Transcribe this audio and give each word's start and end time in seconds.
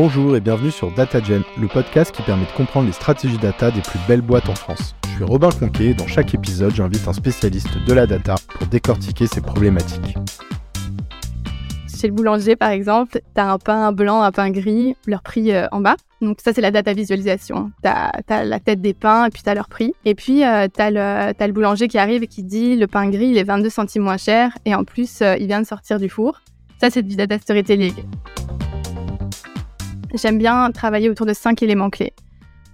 Bonjour 0.00 0.36
et 0.36 0.40
bienvenue 0.40 0.70
sur 0.70 0.92
DataGen, 0.92 1.42
le 1.60 1.66
podcast 1.66 2.14
qui 2.14 2.22
permet 2.22 2.44
de 2.44 2.52
comprendre 2.52 2.86
les 2.86 2.92
stratégies 2.92 3.36
data 3.36 3.72
des 3.72 3.80
plus 3.80 3.98
belles 4.06 4.20
boîtes 4.20 4.48
en 4.48 4.54
France. 4.54 4.94
Je 5.02 5.16
suis 5.16 5.24
Robin 5.24 5.50
Conquet 5.50 5.86
et 5.86 5.94
dans 5.94 6.06
chaque 6.06 6.32
épisode, 6.34 6.72
j'invite 6.72 7.08
un 7.08 7.12
spécialiste 7.12 7.76
de 7.84 7.92
la 7.92 8.06
data 8.06 8.36
pour 8.48 8.68
décortiquer 8.68 9.26
ces 9.26 9.40
problématiques. 9.40 10.16
Chez 11.92 12.06
le 12.06 12.12
boulanger, 12.12 12.54
par 12.54 12.70
exemple, 12.70 13.18
tu 13.34 13.40
as 13.40 13.50
un 13.50 13.58
pain 13.58 13.90
blanc, 13.90 14.22
un 14.22 14.30
pain 14.30 14.50
gris, 14.50 14.94
leur 15.08 15.20
prix 15.20 15.50
euh, 15.50 15.66
en 15.72 15.80
bas. 15.80 15.96
Donc 16.20 16.38
ça, 16.44 16.52
c'est 16.52 16.60
la 16.60 16.70
data 16.70 16.92
visualisation. 16.92 17.72
Tu 17.82 17.88
as, 17.88 18.44
la 18.44 18.60
tête 18.60 18.80
des 18.80 18.94
pains 18.94 19.26
et 19.26 19.30
puis 19.30 19.42
tu 19.42 19.50
as 19.50 19.54
leur 19.54 19.68
prix. 19.68 19.94
Et 20.04 20.14
puis, 20.14 20.44
euh, 20.44 20.68
tu 20.72 20.80
as, 20.80 20.90
le 20.92 21.52
boulanger 21.52 21.88
qui 21.88 21.98
arrive 21.98 22.22
et 22.22 22.28
qui 22.28 22.44
dit 22.44 22.76
le 22.76 22.86
pain 22.86 23.10
gris, 23.10 23.30
il 23.30 23.36
est 23.36 23.42
22 23.42 23.68
centimes 23.68 24.04
moins 24.04 24.16
cher 24.16 24.56
et 24.64 24.76
en 24.76 24.84
plus, 24.84 25.22
euh, 25.22 25.34
il 25.40 25.48
vient 25.48 25.60
de 25.60 25.66
sortir 25.66 25.98
du 25.98 26.08
four. 26.08 26.40
Ça, 26.80 26.88
c'est 26.88 27.02
du 27.02 27.16
data 27.16 27.36
storytelling. 27.36 27.94
J'aime 30.14 30.38
bien 30.38 30.70
travailler 30.70 31.10
autour 31.10 31.26
de 31.26 31.34
cinq 31.34 31.62
éléments 31.62 31.90
clés. 31.90 32.14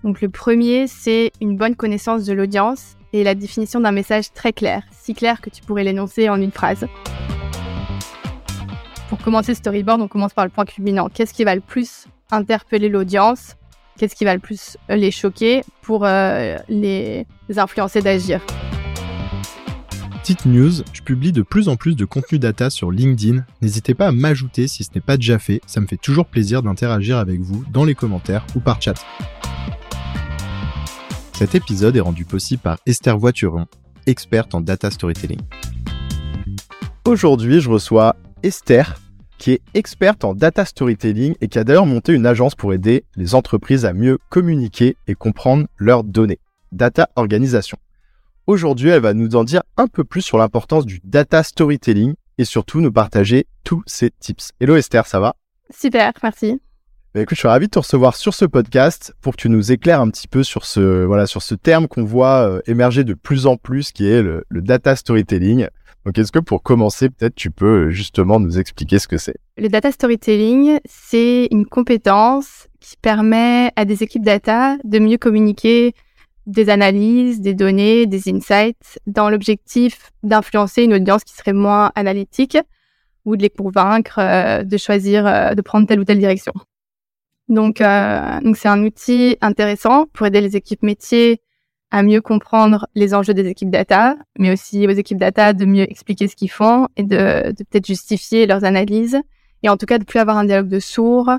Donc 0.05 0.21
le 0.21 0.29
premier, 0.29 0.87
c'est 0.87 1.33
une 1.41 1.57
bonne 1.57 1.75
connaissance 1.75 2.25
de 2.25 2.33
l'audience 2.33 2.97
et 3.13 3.25
la 3.25 3.35
définition 3.35 3.81
d'un 3.81 3.91
message 3.91 4.33
très 4.33 4.53
clair, 4.53 4.83
si 4.93 5.15
clair 5.15 5.41
que 5.41 5.51
tu 5.51 5.63
pourrais 5.63 5.83
l'énoncer 5.83 6.29
en 6.29 6.41
une 6.41 6.53
phrase. 6.53 6.87
Pour 9.09 9.19
commencer 9.19 9.53
le 9.53 9.57
storyboard, 9.57 10.01
on 10.01 10.09
commence 10.09 10.33
par 10.33 10.45
le 10.45 10.51
point 10.51 10.65
culminant. 10.65 11.09
Qu'est-ce 11.09 11.35
qui 11.35 11.45
va 11.45 11.55
le 11.55 11.61
plus 11.61 12.07
interpeller 12.31 12.89
l'audience? 12.89 13.57
Qu'est-ce 13.99 14.15
qui 14.15 14.25
va 14.25 14.35
le 14.35 14.41
plus 14.41 14.77
les 14.89 15.11
choquer 15.11 15.63
pour 15.83 16.05
euh, 16.05 16.57
les 16.69 17.27
influencer 17.57 18.01
d'agir? 18.01 18.41
Petite 20.25 20.47
news, 20.47 20.73
je 20.95 21.03
publie 21.03 21.33
de 21.33 21.43
plus 21.43 21.69
en 21.69 21.77
plus 21.77 21.97
de 21.97 22.07
contenu 22.07 22.39
data 22.39 22.71
sur 22.71 22.91
LinkedIn. 22.91 23.45
N'hésitez 23.61 23.93
pas 23.93 24.07
à 24.07 24.11
m'ajouter 24.11 24.69
si 24.69 24.83
ce 24.83 24.89
n'est 24.95 25.03
pas 25.03 25.19
déjà 25.19 25.39
fait, 25.39 25.61
ça 25.67 25.83
me 25.83 25.87
fait 25.87 25.99
toujours 25.99 26.25
plaisir 26.25 26.63
d'interagir 26.63 27.19
avec 27.19 27.43
vous 27.43 27.63
dans 27.71 27.85
les 27.85 27.95
commentaires 27.95 28.47
ou 28.57 28.61
par 28.61 28.81
chat. 28.81 28.95
Cet 31.35 31.55
épisode 31.55 31.95
est 31.95 32.01
rendu 32.01 32.25
possible 32.25 32.63
par 32.63 32.79
Esther 32.87 33.19
Voituron, 33.19 33.67
experte 34.07 34.55
en 34.55 34.63
data 34.63 34.91
storytelling. 34.91 35.43
Aujourd'hui, 37.05 37.61
je 37.61 37.69
reçois 37.69 38.17
Esther, 38.43 38.99
qui 39.37 39.51
est 39.51 39.61
experte 39.75 40.25
en 40.25 40.35
data 40.35 40.65
storytelling 40.65 41.35
et 41.43 41.49
qui 41.49 41.59
a 41.59 41.65
d'ailleurs 41.65 41.85
monté 41.85 42.15
une 42.15 42.25
agence 42.25 42.55
pour 42.55 42.73
aider 42.73 43.05
les 43.17 43.35
entreprises 43.35 43.85
à 43.85 43.93
mieux 43.93 44.17
communiquer 44.31 44.97
et 45.07 45.15
comprendre 45.15 45.67
leurs 45.77 46.03
données. 46.03 46.41
Data 46.73 47.11
Organisation. 47.15 47.77
Aujourd'hui, 48.47 48.91
elle 48.91 49.01
va 49.01 49.15
nous 49.15 49.37
en 49.37 49.45
dire 49.45 49.63
un 49.79 49.87
peu 49.87 50.05
plus 50.05 50.21
sur 50.21 50.37
l'importance 50.37 50.85
du 50.85 51.01
data 51.03 51.43
storytelling 51.43 52.13
et 52.37 52.45
surtout 52.45 52.83
nous 52.83 52.93
partager 52.93 53.47
tous 53.65 53.83
ses 53.87 54.11
tips. 54.11 54.51
Hello 54.61 54.77
Esther, 54.77 55.07
ça 55.07 55.19
va? 55.19 55.35
Super, 55.71 56.13
merci. 56.23 56.61
Bah, 57.15 57.23
écoute, 57.23 57.37
je 57.37 57.41
suis 57.41 57.49
ravi 57.49 57.69
de 57.69 57.71
te 57.71 57.79
recevoir 57.79 58.15
sur 58.17 58.35
ce 58.35 58.45
podcast 58.45 59.15
pour 59.23 59.35
que 59.35 59.41
tu 59.41 59.49
nous 59.49 59.73
éclaires 59.73 60.03
un 60.03 60.11
petit 60.11 60.29
peu 60.29 60.43
sur 60.43 60.67
ce, 60.67 61.07
voilà, 61.07 61.27
sur 61.27 61.41
ce 61.41 61.55
terme 61.55 61.89
qu'on 61.89 62.05
voit 62.05 62.47
euh, 62.47 62.61
émerger 62.67 63.03
de 63.03 63.15
plus 63.15 63.47
en 63.47 63.57
plus 63.57 63.93
qui 63.93 64.07
est 64.07 64.21
le 64.21 64.45
data 64.61 64.95
storytelling. 64.95 65.69
Donc, 66.05 66.19
est-ce 66.19 66.31
que 66.31 66.39
pour 66.39 66.63
commencer, 66.63 67.09
peut-être 67.09 67.35
tu 67.35 67.51
peux 67.51 67.89
justement 67.89 68.41
nous 68.41 68.59
expliquer 68.59 68.99
ce 68.99 69.09
que 69.09 69.17
c'est? 69.17 69.37
Le 69.57 69.69
data 69.69 69.91
storytelling, 69.91 70.81
c'est 70.85 71.49
une 71.51 71.65
compétence 71.65 72.69
qui 72.81 72.97
permet 73.01 73.71
à 73.77 73.87
des 73.87 74.03
équipes 74.03 74.23
data 74.23 74.77
de 74.85 74.99
mieux 74.99 75.17
communiquer 75.17 75.95
des 76.47 76.69
analyses, 76.69 77.41
des 77.41 77.55
données, 77.55 78.07
des 78.07 78.29
insights 78.29 78.99
dans 79.07 79.31
l'objectif 79.31 80.11
d'influencer 80.23 80.83
une 80.83 80.95
audience 80.95 81.25
qui 81.25 81.35
serait 81.35 81.53
moins 81.53 81.91
analytique 81.95 82.59
ou 83.25 83.37
de 83.37 83.43
les 83.43 83.51
convaincre 83.51 84.19
euh, 84.19 84.63
de 84.63 84.77
choisir 84.77 85.27
euh, 85.27 85.55
de 85.55 85.63
prendre 85.63 85.87
telle 85.87 86.01
ou 86.01 86.05
telle 86.05 86.19
direction. 86.19 86.53
Donc, 87.49 87.81
euh, 87.81 88.41
donc 88.41 88.57
c'est 88.57 88.69
un 88.69 88.83
outil 88.83 89.37
intéressant 89.41 90.07
pour 90.13 90.27
aider 90.27 90.41
les 90.41 90.57
équipes 90.57 90.83
métiers 90.83 91.41
à 91.91 92.03
mieux 92.03 92.21
comprendre 92.21 92.89
les 92.95 93.15
enjeux 93.15 93.35
des 93.35 93.47
équipes 93.47 93.71
data, 93.71 94.17
mais 94.39 94.53
aussi 94.53 94.87
aux 94.87 94.91
équipes 94.91 95.19
data 95.19 95.53
de 95.53 95.65
mieux 95.65 95.89
expliquer 95.91 96.27
ce 96.29 96.35
qu'ils 96.35 96.51
font 96.51 96.89
et 96.97 97.05
de, 97.05 97.53
de 97.53 97.65
peut-être 97.65 97.87
justifier 97.87 98.47
leurs 98.47 98.65
analyses, 98.65 99.19
et 99.63 99.69
en 99.69 99.77
tout 99.77 99.87
cas 99.87 99.99
de 99.99 100.05
plus 100.05 100.19
avoir 100.19 100.37
un 100.37 100.45
dialogue 100.45 100.69
de 100.69 100.81
sourds, 100.81 101.31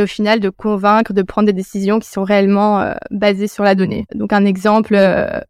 et 0.00 0.02
au 0.02 0.06
final 0.06 0.40
de 0.40 0.48
convaincre, 0.48 1.12
de 1.12 1.22
prendre 1.22 1.46
des 1.46 1.52
décisions 1.52 1.98
qui 2.00 2.08
sont 2.08 2.24
réellement 2.24 2.80
euh, 2.80 2.94
basées 3.10 3.48
sur 3.48 3.62
la 3.62 3.74
donnée. 3.74 4.06
Donc 4.14 4.32
un 4.32 4.44
exemple 4.44 4.94
euh, 4.96 5.40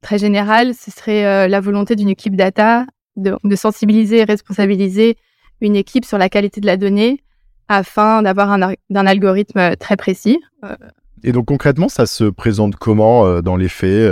très 0.00 0.18
général, 0.18 0.74
ce 0.74 0.90
serait 0.90 1.26
euh, 1.26 1.48
la 1.48 1.60
volonté 1.60 1.94
d'une 1.94 2.08
équipe 2.08 2.34
data 2.34 2.86
de, 3.16 3.36
de, 3.44 3.56
sensibiliser 3.56 4.18
et 4.18 4.24
responsabiliser 4.24 5.16
une 5.60 5.76
équipe 5.76 6.04
sur 6.04 6.18
la 6.18 6.28
qualité 6.28 6.60
de 6.60 6.66
la 6.66 6.76
donnée 6.76 7.22
afin 7.68 8.22
d'avoir 8.22 8.50
un, 8.50 8.62
un, 8.62 9.06
algorithme 9.06 9.76
très 9.76 9.96
précis. 9.96 10.38
Et 11.22 11.32
donc 11.32 11.46
concrètement, 11.46 11.88
ça 11.88 12.06
se 12.06 12.24
présente 12.24 12.76
comment 12.76 13.42
dans 13.42 13.56
les 13.56 13.68
faits 13.68 14.10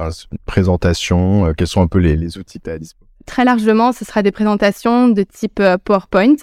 Une 0.00 0.38
présentation 0.44 1.54
Quels 1.56 1.68
sont 1.68 1.80
un 1.80 1.86
peu 1.86 1.98
les, 1.98 2.16
les 2.16 2.36
outils 2.36 2.60
à 2.66 2.76
disposition 2.76 3.06
Très 3.24 3.44
largement, 3.44 3.92
ce 3.92 4.04
sera 4.04 4.22
des 4.22 4.32
présentations 4.32 5.08
de 5.08 5.22
type 5.22 5.62
PowerPoint 5.84 6.34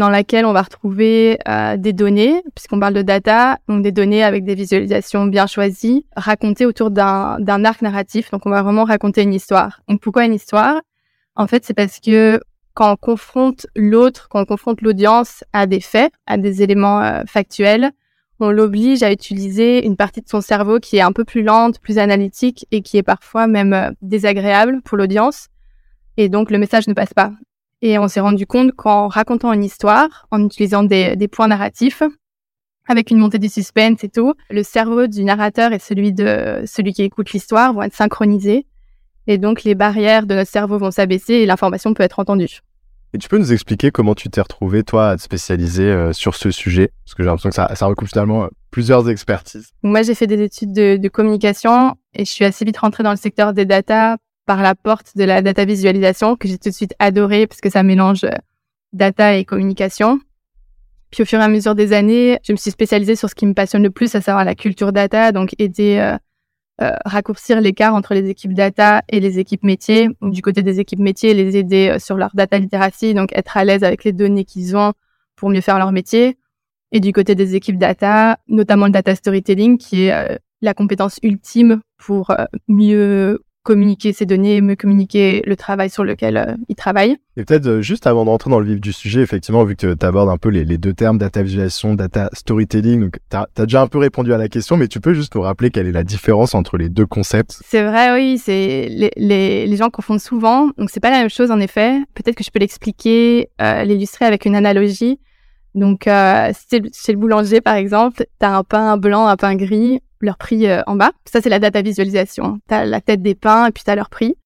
dans 0.00 0.08
laquelle 0.08 0.46
on 0.46 0.52
va 0.54 0.62
retrouver 0.62 1.38
des 1.76 1.92
données, 1.92 2.42
puisqu'on 2.54 2.80
parle 2.80 2.94
de 2.94 3.02
data, 3.02 3.58
donc 3.68 3.82
des 3.82 3.92
données 3.92 4.24
avec 4.24 4.44
des 4.44 4.54
visualisations 4.54 5.26
bien 5.26 5.46
choisies, 5.46 6.06
racontées 6.16 6.64
autour 6.64 6.90
d'un 6.90 7.64
arc 7.64 7.82
narratif. 7.82 8.30
Donc 8.30 8.46
on 8.46 8.50
va 8.50 8.62
vraiment 8.62 8.84
raconter 8.84 9.22
une 9.22 9.34
histoire. 9.34 9.82
Donc 9.88 10.00
pourquoi 10.00 10.24
une 10.24 10.34
histoire? 10.34 10.80
En 11.36 11.46
fait, 11.46 11.64
c'est 11.66 11.74
parce 11.74 12.00
que 12.00 12.40
quand 12.72 12.92
on 12.92 12.96
confronte 12.96 13.66
l'autre, 13.76 14.28
quand 14.30 14.40
on 14.40 14.46
confronte 14.46 14.80
l'audience 14.80 15.44
à 15.52 15.66
des 15.66 15.80
faits, 15.80 16.12
à 16.26 16.38
des 16.38 16.62
éléments 16.62 17.22
factuels, 17.26 17.92
on 18.40 18.50
l'oblige 18.50 19.02
à 19.02 19.12
utiliser 19.12 19.84
une 19.84 19.96
partie 19.96 20.22
de 20.22 20.28
son 20.28 20.40
cerveau 20.40 20.80
qui 20.80 20.96
est 20.96 21.02
un 21.02 21.12
peu 21.12 21.24
plus 21.24 21.42
lente, 21.42 21.78
plus 21.78 21.98
analytique 21.98 22.66
et 22.70 22.80
qui 22.80 22.96
est 22.96 23.02
parfois 23.02 23.46
même 23.46 23.74
euh, 23.74 23.90
désagréable 24.00 24.80
pour 24.82 24.96
l'audience. 24.96 25.48
Et 26.16 26.30
donc 26.30 26.50
le 26.50 26.56
message 26.56 26.88
ne 26.88 26.94
passe 26.94 27.12
pas. 27.12 27.32
Et 27.82 27.98
on 27.98 28.08
s'est 28.08 28.20
rendu 28.20 28.46
compte 28.46 28.72
qu'en 28.72 29.08
racontant 29.08 29.52
une 29.52 29.64
histoire, 29.64 30.26
en 30.30 30.44
utilisant 30.44 30.82
des, 30.82 31.28
points 31.28 31.48
narratifs, 31.48 32.02
avec 32.86 33.10
une 33.10 33.18
montée 33.18 33.38
du 33.38 33.48
suspense 33.48 34.04
et 34.04 34.08
tout, 34.08 34.34
le 34.50 34.62
cerveau 34.62 35.06
du 35.06 35.24
narrateur 35.24 35.72
et 35.72 35.78
celui 35.78 36.12
de 36.12 36.62
celui 36.66 36.92
qui 36.92 37.02
écoute 37.02 37.32
l'histoire 37.32 37.72
vont 37.72 37.82
être 37.82 37.94
synchronisés. 37.94 38.66
Et 39.26 39.38
donc 39.38 39.62
les 39.62 39.74
barrières 39.74 40.26
de 40.26 40.34
notre 40.34 40.50
cerveau 40.50 40.78
vont 40.78 40.90
s'abaisser 40.90 41.34
et 41.34 41.46
l'information 41.46 41.94
peut 41.94 42.02
être 42.02 42.18
entendue. 42.18 42.60
Et 43.12 43.18
tu 43.18 43.28
peux 43.28 43.38
nous 43.38 43.52
expliquer 43.52 43.90
comment 43.90 44.14
tu 44.14 44.28
t'es 44.28 44.40
retrouvé, 44.40 44.84
toi, 44.84 45.10
à 45.10 45.16
te 45.16 45.22
spécialiser 45.22 45.84
euh, 45.84 46.12
sur 46.12 46.36
ce 46.36 46.50
sujet? 46.52 46.92
Parce 47.04 47.14
que 47.14 47.22
j'ai 47.22 47.26
l'impression 47.26 47.48
que 47.48 47.54
ça, 47.56 47.74
ça 47.74 47.86
recoupe 47.86 48.08
finalement 48.08 48.44
euh, 48.44 48.48
plusieurs 48.70 49.10
expertises. 49.10 49.70
Moi, 49.82 50.02
j'ai 50.02 50.14
fait 50.14 50.28
des 50.28 50.40
études 50.40 50.72
de, 50.72 50.96
de, 50.96 51.08
communication 51.08 51.96
et 52.14 52.24
je 52.24 52.30
suis 52.30 52.44
assez 52.44 52.64
vite 52.64 52.78
rentrée 52.78 53.02
dans 53.02 53.10
le 53.10 53.16
secteur 53.16 53.52
des 53.52 53.64
data 53.64 54.16
par 54.50 54.62
la 54.62 54.74
porte 54.74 55.16
de 55.16 55.22
la 55.22 55.42
data 55.42 55.64
visualisation 55.64 56.34
que 56.34 56.48
j'ai 56.48 56.58
tout 56.58 56.70
de 56.70 56.74
suite 56.74 56.94
adoré 56.98 57.46
parce 57.46 57.60
que 57.60 57.70
ça 57.70 57.84
mélange 57.84 58.24
euh, 58.24 58.34
data 58.92 59.36
et 59.36 59.44
communication. 59.44 60.18
Puis 61.12 61.22
au 61.22 61.24
fur 61.24 61.38
et 61.38 61.44
à 61.44 61.46
mesure 61.46 61.76
des 61.76 61.92
années, 61.92 62.40
je 62.42 62.50
me 62.50 62.56
suis 62.56 62.72
spécialisée 62.72 63.14
sur 63.14 63.30
ce 63.30 63.36
qui 63.36 63.46
me 63.46 63.54
passionne 63.54 63.84
le 63.84 63.90
plus, 63.90 64.12
à 64.16 64.20
savoir 64.20 64.44
la 64.44 64.56
culture 64.56 64.92
data, 64.92 65.30
donc 65.30 65.54
aider 65.58 66.16
euh, 66.82 66.96
raccourcir 67.04 67.60
l'écart 67.60 67.94
entre 67.94 68.12
les 68.12 68.28
équipes 68.28 68.54
data 68.54 69.02
et 69.08 69.20
les 69.20 69.38
équipes 69.38 69.62
métiers. 69.62 70.08
Du 70.20 70.42
côté 70.42 70.64
des 70.64 70.80
équipes 70.80 70.98
métiers, 70.98 71.32
les 71.32 71.56
aider 71.56 71.90
euh, 71.90 71.98
sur 72.00 72.16
leur 72.16 72.30
data 72.34 72.58
literacy, 72.58 73.14
donc 73.14 73.36
être 73.36 73.56
à 73.56 73.64
l'aise 73.64 73.84
avec 73.84 74.02
les 74.02 74.12
données 74.12 74.44
qu'ils 74.44 74.76
ont 74.76 74.94
pour 75.36 75.50
mieux 75.50 75.60
faire 75.60 75.78
leur 75.78 75.92
métier. 75.92 76.38
Et 76.90 76.98
du 76.98 77.12
côté 77.12 77.36
des 77.36 77.54
équipes 77.54 77.78
data, 77.78 78.40
notamment 78.48 78.86
le 78.86 78.92
data 78.92 79.14
storytelling, 79.14 79.78
qui 79.78 80.06
est 80.06 80.12
euh, 80.12 80.38
la 80.60 80.74
compétence 80.74 81.20
ultime 81.22 81.82
pour 81.98 82.34
mieux 82.66 83.40
communiquer 83.62 84.12
ces 84.12 84.26
données, 84.26 84.60
me 84.60 84.74
communiquer 84.74 85.42
le 85.44 85.54
travail 85.54 85.90
sur 85.90 86.02
lequel 86.02 86.36
euh, 86.36 86.54
il 86.68 86.74
travaille. 86.74 87.16
Et 87.36 87.44
peut-être 87.44 87.66
euh, 87.66 87.82
juste 87.82 88.06
avant 88.06 88.24
de 88.24 88.30
rentrer 88.30 88.50
dans 88.50 88.58
le 88.58 88.66
vif 88.66 88.80
du 88.80 88.92
sujet, 88.92 89.20
effectivement, 89.20 89.64
vu 89.64 89.76
que 89.76 89.94
tu 89.94 90.06
abordes 90.06 90.30
un 90.30 90.38
peu 90.38 90.48
les, 90.48 90.64
deux 90.78 90.94
termes, 90.94 91.18
data 91.18 91.42
visualisation, 91.42 91.94
data 91.94 92.30
storytelling, 92.32 93.00
donc 93.02 93.18
tu 93.30 93.36
as, 93.36 93.66
déjà 93.66 93.82
un 93.82 93.86
peu 93.86 93.98
répondu 93.98 94.32
à 94.32 94.38
la 94.38 94.48
question, 94.48 94.76
mais 94.76 94.88
tu 94.88 95.00
peux 95.00 95.12
juste 95.12 95.34
nous 95.34 95.42
rappeler 95.42 95.70
quelle 95.70 95.86
est 95.86 95.92
la 95.92 96.04
différence 96.04 96.54
entre 96.54 96.78
les 96.78 96.88
deux 96.88 97.06
concepts? 97.06 97.60
C'est 97.64 97.82
vrai, 97.82 98.14
oui, 98.14 98.38
c'est 98.38 98.88
les, 98.88 99.10
les, 99.16 99.66
les, 99.66 99.76
gens 99.76 99.90
confondent 99.90 100.20
souvent, 100.20 100.70
donc 100.78 100.90
c'est 100.90 101.00
pas 101.00 101.10
la 101.10 101.18
même 101.18 101.30
chose 101.30 101.50
en 101.50 101.60
effet. 101.60 101.98
Peut-être 102.14 102.36
que 102.36 102.44
je 102.44 102.50
peux 102.50 102.60
l'expliquer, 102.60 103.50
euh, 103.60 103.84
l'illustrer 103.84 104.24
avec 104.24 104.46
une 104.46 104.56
analogie. 104.56 105.18
Donc, 105.74 106.08
euh, 106.08 106.52
chez 106.70 107.12
le 107.12 107.18
boulanger, 107.18 107.60
par 107.60 107.74
exemple, 107.74 108.24
tu 108.40 108.46
as 108.46 108.56
un 108.56 108.64
pain 108.64 108.96
blanc, 108.96 109.26
un 109.26 109.36
pain 109.36 109.54
gris, 109.54 110.00
leur 110.20 110.36
prix 110.36 110.66
euh, 110.66 110.82
en 110.86 110.96
bas. 110.96 111.12
Ça, 111.24 111.40
c'est 111.40 111.48
la 111.48 111.58
data 111.58 111.82
visualisation. 111.82 112.60
Tu 112.68 112.74
as 112.74 112.84
la 112.84 113.00
tête 113.00 113.22
des 113.22 113.34
pains 113.34 113.66
et 113.66 113.70
puis 113.70 113.84
tu 113.84 113.90
as 113.90 113.96
leur 113.96 114.10
prix. 114.10 114.36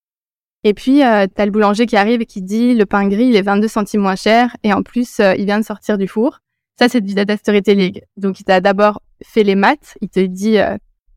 Et 0.62 0.72
puis, 0.72 1.04
euh, 1.04 1.26
tu 1.26 1.42
as 1.42 1.44
le 1.44 1.52
boulanger 1.52 1.86
qui 1.86 1.96
arrive 1.96 2.22
et 2.22 2.26
qui 2.26 2.40
dit 2.40 2.74
le 2.74 2.86
pain 2.86 3.06
gris, 3.08 3.26
il 3.26 3.36
est 3.36 3.42
22 3.42 3.68
centimes 3.68 4.00
moins 4.00 4.16
cher 4.16 4.56
et 4.62 4.72
en 4.72 4.82
plus, 4.82 5.20
euh, 5.20 5.34
il 5.36 5.44
vient 5.44 5.58
de 5.58 5.64
sortir 5.64 5.98
du 5.98 6.08
four. 6.08 6.40
Ça, 6.78 6.88
c'est 6.88 7.00
du 7.00 7.14
data 7.14 7.36
storytelling. 7.36 8.00
Donc, 8.16 8.40
il 8.40 8.44
t'a 8.44 8.60
d'abord 8.60 9.02
fait 9.22 9.44
les 9.44 9.54
maths. 9.54 9.96
Il 10.00 10.08
te 10.08 10.20
dit 10.20 10.56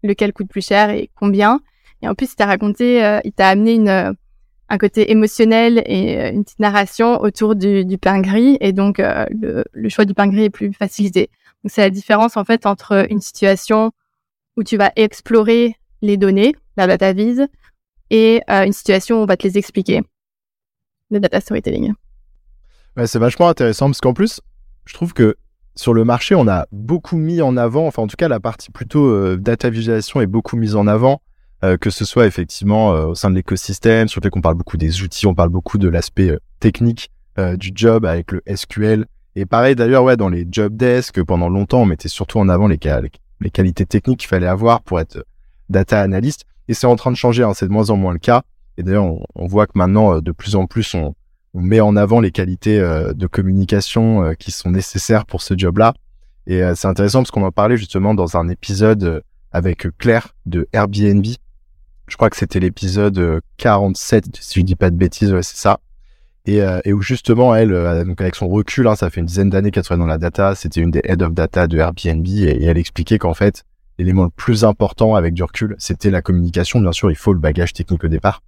lequel 0.03 0.31
coûte 0.31 0.49
plus 0.49 0.63
cher 0.63 0.91
et 0.91 1.09
combien. 1.15 1.61
Et 2.03 2.07
en 2.07 2.13
plus, 2.13 2.31
il 2.33 2.35
t'a 2.35 2.45
raconté, 2.45 3.19
il 3.23 3.31
t'a 3.31 3.47
amené 3.47 3.73
une, 3.73 4.15
un 4.69 4.77
côté 4.77 5.09
émotionnel 5.09 5.81
et 5.87 6.29
une 6.29 6.43
petite 6.43 6.59
narration 6.59 7.19
autour 7.21 7.55
du, 7.55 7.85
du 7.85 7.97
pain 7.97 8.21
gris. 8.21 8.57
Et 8.61 8.71
donc, 8.71 8.99
le, 8.99 9.63
le, 9.71 9.89
choix 9.89 10.05
du 10.05 10.13
pain 10.13 10.27
gris 10.27 10.43
est 10.43 10.51
plus 10.51 10.71
facilité. 10.73 11.31
Donc, 11.63 11.71
c'est 11.71 11.81
la 11.81 11.89
différence, 11.89 12.37
en 12.37 12.45
fait, 12.45 12.67
entre 12.67 13.07
une 13.09 13.21
situation 13.21 13.91
où 14.57 14.63
tu 14.63 14.77
vas 14.77 14.91
explorer 14.95 15.75
les 16.01 16.17
données, 16.17 16.53
la 16.75 16.87
data 16.87 17.13
vise, 17.13 17.47
et 18.09 18.41
euh, 18.49 18.65
une 18.65 18.73
situation 18.73 19.19
où 19.19 19.23
on 19.23 19.25
va 19.25 19.37
te 19.37 19.47
les 19.47 19.57
expliquer, 19.57 20.01
le 21.09 21.19
data 21.19 21.39
storytelling. 21.39 21.93
Ouais, 22.97 23.07
c'est 23.07 23.19
vachement 23.19 23.47
intéressant 23.47 23.85
parce 23.87 24.01
qu'en 24.01 24.13
plus, 24.13 24.41
je 24.85 24.93
trouve 24.93 25.13
que 25.13 25.35
sur 25.75 25.93
le 25.93 26.03
marché, 26.03 26.35
on 26.35 26.47
a 26.47 26.65
beaucoup 26.71 27.17
mis 27.17 27.41
en 27.41 27.55
avant, 27.55 27.85
enfin 27.85 28.01
en 28.01 28.07
tout 28.07 28.15
cas 28.17 28.27
la 28.27 28.39
partie 28.39 28.71
plutôt 28.71 29.37
data 29.37 29.69
visualisation 29.69 30.21
est 30.21 30.27
beaucoup 30.27 30.57
mise 30.57 30.75
en 30.75 30.87
avant 30.87 31.21
euh, 31.63 31.75
que 31.75 31.89
ce 31.89 32.05
soit 32.05 32.27
effectivement 32.27 32.93
euh, 32.93 33.05
au 33.07 33.15
sein 33.15 33.31
de 33.31 33.35
l'écosystème, 33.35 34.07
sur 34.07 34.19
lequel 34.19 34.31
on 34.35 34.41
parle 34.41 34.55
beaucoup 34.55 34.77
des 34.77 35.01
outils, 35.01 35.25
on 35.25 35.33
parle 35.33 35.49
beaucoup 35.49 35.79
de 35.79 35.89
l'aspect 35.89 36.29
euh, 36.29 36.39
technique 36.59 37.11
du 37.59 37.69
job 37.75 38.03
avec 38.03 38.31
le 38.31 38.41
SQL. 38.51 39.05
Et 39.35 39.45
pareil 39.45 39.75
d'ailleurs, 39.75 40.03
ouais, 40.03 40.17
dans 40.17 40.27
les 40.27 40.47
job 40.49 40.75
desks, 40.75 41.21
pendant 41.21 41.49
longtemps, 41.49 41.83
on 41.83 41.85
mettait 41.85 42.07
surtout 42.07 42.39
en 42.39 42.49
avant 42.49 42.67
les, 42.67 42.79
les 42.83 43.11
qualités 43.49 43.85
techniques 43.85 44.19
qu'il 44.19 44.29
fallait 44.29 44.47
avoir 44.47 44.81
pour 44.81 44.99
être 44.99 45.25
data 45.69 46.01
analyst. 46.01 46.45
Et 46.67 46.73
c'est 46.73 46.87
en 46.87 46.95
train 46.95 47.11
de 47.11 47.17
changer, 47.17 47.43
hein, 47.43 47.53
c'est 47.53 47.67
de 47.67 47.71
moins 47.71 47.89
en 47.89 47.97
moins 47.97 48.13
le 48.13 48.19
cas. 48.19 48.43
Et 48.77 48.83
d'ailleurs, 48.83 49.05
on, 49.35 49.47
voit 49.47 49.65
que 49.65 49.71
maintenant, 49.75 50.19
de 50.19 50.31
plus 50.31 50.55
en 50.55 50.67
plus, 50.67 50.93
on, 50.93 51.15
met 51.53 51.79
en 51.79 51.95
avant 51.95 52.19
les 52.19 52.29
qualités 52.29 52.77
de 52.79 53.27
communication 53.27 54.35
qui 54.37 54.51
sont 54.51 54.69
nécessaires 54.69 55.25
pour 55.25 55.41
ce 55.41 55.57
job-là. 55.57 55.95
Et 56.45 56.61
c'est 56.75 56.87
intéressant 56.87 57.19
parce 57.19 57.31
qu'on 57.31 57.43
en 57.43 57.51
parlait 57.51 57.77
justement 57.77 58.13
dans 58.13 58.37
un 58.37 58.47
épisode 58.49 59.23
avec 59.51 59.87
Claire 59.97 60.35
de 60.45 60.67
Airbnb, 60.73 61.25
je 62.07 62.15
crois 62.15 62.29
que 62.29 62.37
c'était 62.37 62.59
l'épisode 62.59 63.41
47, 63.57 64.27
euh, 64.27 64.29
si 64.39 64.59
je 64.61 64.65
dis 64.65 64.75
pas 64.75 64.89
de 64.89 64.95
bêtises, 64.95 65.33
ouais, 65.33 65.43
c'est 65.43 65.57
ça. 65.57 65.79
Et, 66.47 66.61
euh, 66.61 66.79
et, 66.85 66.93
où 66.93 67.01
justement, 67.01 67.53
elle, 67.53 67.73
euh, 67.73 68.05
donc 68.05 68.21
avec 68.21 68.35
son 68.35 68.47
recul, 68.47 68.87
hein, 68.87 68.95
ça 68.95 69.09
fait 69.09 69.19
une 69.19 69.25
dizaine 69.25 69.49
d'années 69.49 69.69
qu'elle 69.69 69.83
travaille 69.83 70.01
dans 70.01 70.07
la 70.07 70.17
data, 70.17 70.55
c'était 70.55 70.79
une 70.79 70.91
des 70.91 71.01
head 71.03 71.21
of 71.21 71.33
data 71.33 71.67
de 71.67 71.77
Airbnb, 71.77 72.25
et, 72.25 72.63
elle 72.63 72.77
expliquait 72.77 73.17
qu'en 73.17 73.33
fait, 73.33 73.65
l'élément 73.99 74.23
le 74.23 74.29
plus 74.29 74.63
important 74.63 75.15
avec 75.15 75.33
du 75.33 75.43
recul, 75.43 75.75
c'était 75.77 76.09
la 76.09 76.21
communication. 76.21 76.79
Bien 76.79 76.93
sûr, 76.93 77.11
il 77.11 77.17
faut 77.17 77.33
le 77.33 77.39
bagage 77.39 77.73
technique 77.73 78.05
au 78.05 78.07
départ. 78.07 78.41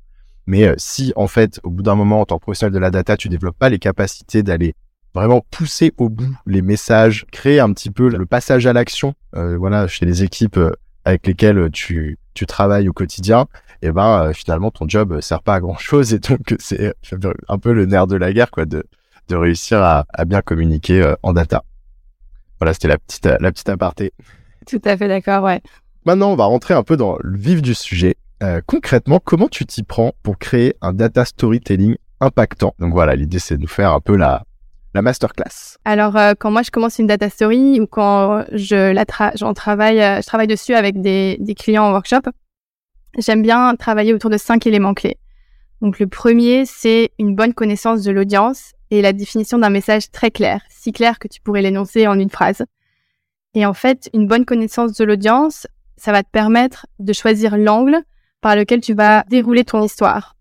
Mais 0.47 0.73
si, 0.77 1.11
en 1.17 1.27
fait, 1.27 1.59
au 1.63 1.69
bout 1.69 1.83
d'un 1.83 1.95
moment, 1.95 2.21
en 2.21 2.25
tant 2.25 2.37
que 2.37 2.43
professionnel 2.43 2.73
de 2.73 2.79
la 2.79 2.89
data, 2.89 3.17
tu 3.17 3.27
développes 3.27 3.57
pas 3.59 3.69
les 3.69 3.79
capacités 3.79 4.43
d'aller 4.43 4.73
vraiment 5.13 5.43
pousser 5.51 5.91
au 5.97 6.09
bout 6.09 6.33
les 6.45 6.61
messages, 6.61 7.25
créer 7.31 7.59
un 7.59 7.73
petit 7.73 7.91
peu 7.91 8.09
le 8.09 8.25
passage 8.25 8.65
à 8.65 8.73
l'action, 8.73 9.13
voilà, 9.33 9.87
chez 9.87 10.05
les 10.05 10.23
équipes 10.23 10.59
avec 11.05 11.25
lesquelles 11.27 11.69
tu, 11.71 12.17
tu 12.33 12.45
travailles 12.45 12.89
au 12.89 12.93
quotidien, 12.93 13.47
et 13.81 13.87
eh 13.87 13.91
ben 13.91 14.23
euh, 14.23 14.33
finalement 14.33 14.71
ton 14.71 14.87
job 14.87 15.21
sert 15.21 15.41
pas 15.41 15.55
à 15.55 15.59
grand 15.61 15.77
chose 15.77 16.13
et 16.13 16.19
donc 16.19 16.55
c'est 16.59 16.93
un 17.47 17.57
peu 17.57 17.71
le 17.71 17.85
nerf 17.85 18.07
de 18.07 18.17
la 18.17 18.33
guerre 18.33 18.51
quoi 18.51 18.65
de 18.65 18.83
de 19.29 19.35
réussir 19.35 19.81
à, 19.81 20.05
à 20.13 20.25
bien 20.25 20.41
communiquer 20.41 21.01
euh, 21.01 21.15
en 21.21 21.33
data. 21.33 21.63
Voilà, 22.59 22.73
c'était 22.73 22.87
la 22.87 22.97
petite 22.97 23.25
la 23.25 23.51
petite 23.51 23.69
aparté. 23.69 24.11
Tout 24.67 24.81
à 24.85 24.97
fait 24.97 25.07
d'accord, 25.07 25.43
ouais. 25.43 25.61
Maintenant, 26.05 26.31
on 26.31 26.35
va 26.35 26.45
rentrer 26.45 26.73
un 26.73 26.83
peu 26.83 26.97
dans 26.97 27.17
le 27.21 27.37
vif 27.37 27.61
du 27.61 27.73
sujet. 27.73 28.15
Euh, 28.41 28.61
concrètement, 28.65 29.19
comment 29.23 29.47
tu 29.47 29.65
t'y 29.65 29.83
prends 29.83 30.13
pour 30.23 30.37
créer 30.37 30.75
un 30.81 30.93
data 30.93 31.25
storytelling 31.25 31.95
impactant? 32.19 32.73
Donc 32.79 32.93
voilà, 32.93 33.15
l'idée 33.15 33.39
c'est 33.39 33.57
de 33.57 33.61
nous 33.61 33.67
faire 33.67 33.93
un 33.93 33.99
peu 33.99 34.15
la 34.15 34.45
la 34.93 35.01
masterclass 35.01 35.77
Alors, 35.85 36.15
euh, 36.17 36.33
quand 36.37 36.51
moi 36.51 36.61
je 36.61 36.71
commence 36.71 36.99
une 36.99 37.07
data 37.07 37.29
story 37.29 37.79
ou 37.79 37.87
quand 37.87 38.43
je 38.51 38.91
la 38.91 39.05
j'en 39.35 39.53
travaille, 39.53 40.01
euh, 40.01 40.21
je 40.21 40.25
travaille 40.25 40.47
dessus 40.47 40.73
avec 40.73 41.01
des, 41.01 41.37
des 41.39 41.55
clients 41.55 41.85
en 41.85 41.91
workshop, 41.91 42.21
j'aime 43.17 43.41
bien 43.41 43.75
travailler 43.75 44.13
autour 44.13 44.29
de 44.29 44.37
cinq 44.37 44.65
éléments 44.67 44.93
clés. 44.93 45.17
Donc, 45.81 45.99
le 45.99 46.07
premier, 46.07 46.65
c'est 46.65 47.11
une 47.19 47.35
bonne 47.35 47.53
connaissance 47.53 48.03
de 48.03 48.11
l'audience 48.11 48.73
et 48.91 49.01
la 49.01 49.13
définition 49.13 49.57
d'un 49.57 49.69
message 49.69 50.11
très 50.11 50.31
clair, 50.31 50.61
si 50.69 50.91
clair 50.91 51.19
que 51.19 51.27
tu 51.27 51.39
pourrais 51.41 51.61
l'énoncer 51.61 52.07
en 52.07 52.19
une 52.19 52.29
phrase. 52.29 52.65
Et 53.53 53.65
en 53.65 53.73
fait, 53.73 54.09
une 54.13 54.27
bonne 54.27 54.45
connaissance 54.45 54.93
de 54.93 55.03
l'audience, 55.05 55.67
ça 55.97 56.11
va 56.11 56.23
te 56.23 56.29
permettre 56.29 56.85
de 56.99 57.13
choisir 57.13 57.57
l'angle 57.57 57.99
par 58.41 58.55
lequel 58.55 58.81
tu 58.81 58.93
vas 58.93 59.23
dérouler 59.29 59.63
ton 59.63 59.81
histoire. 59.83 60.35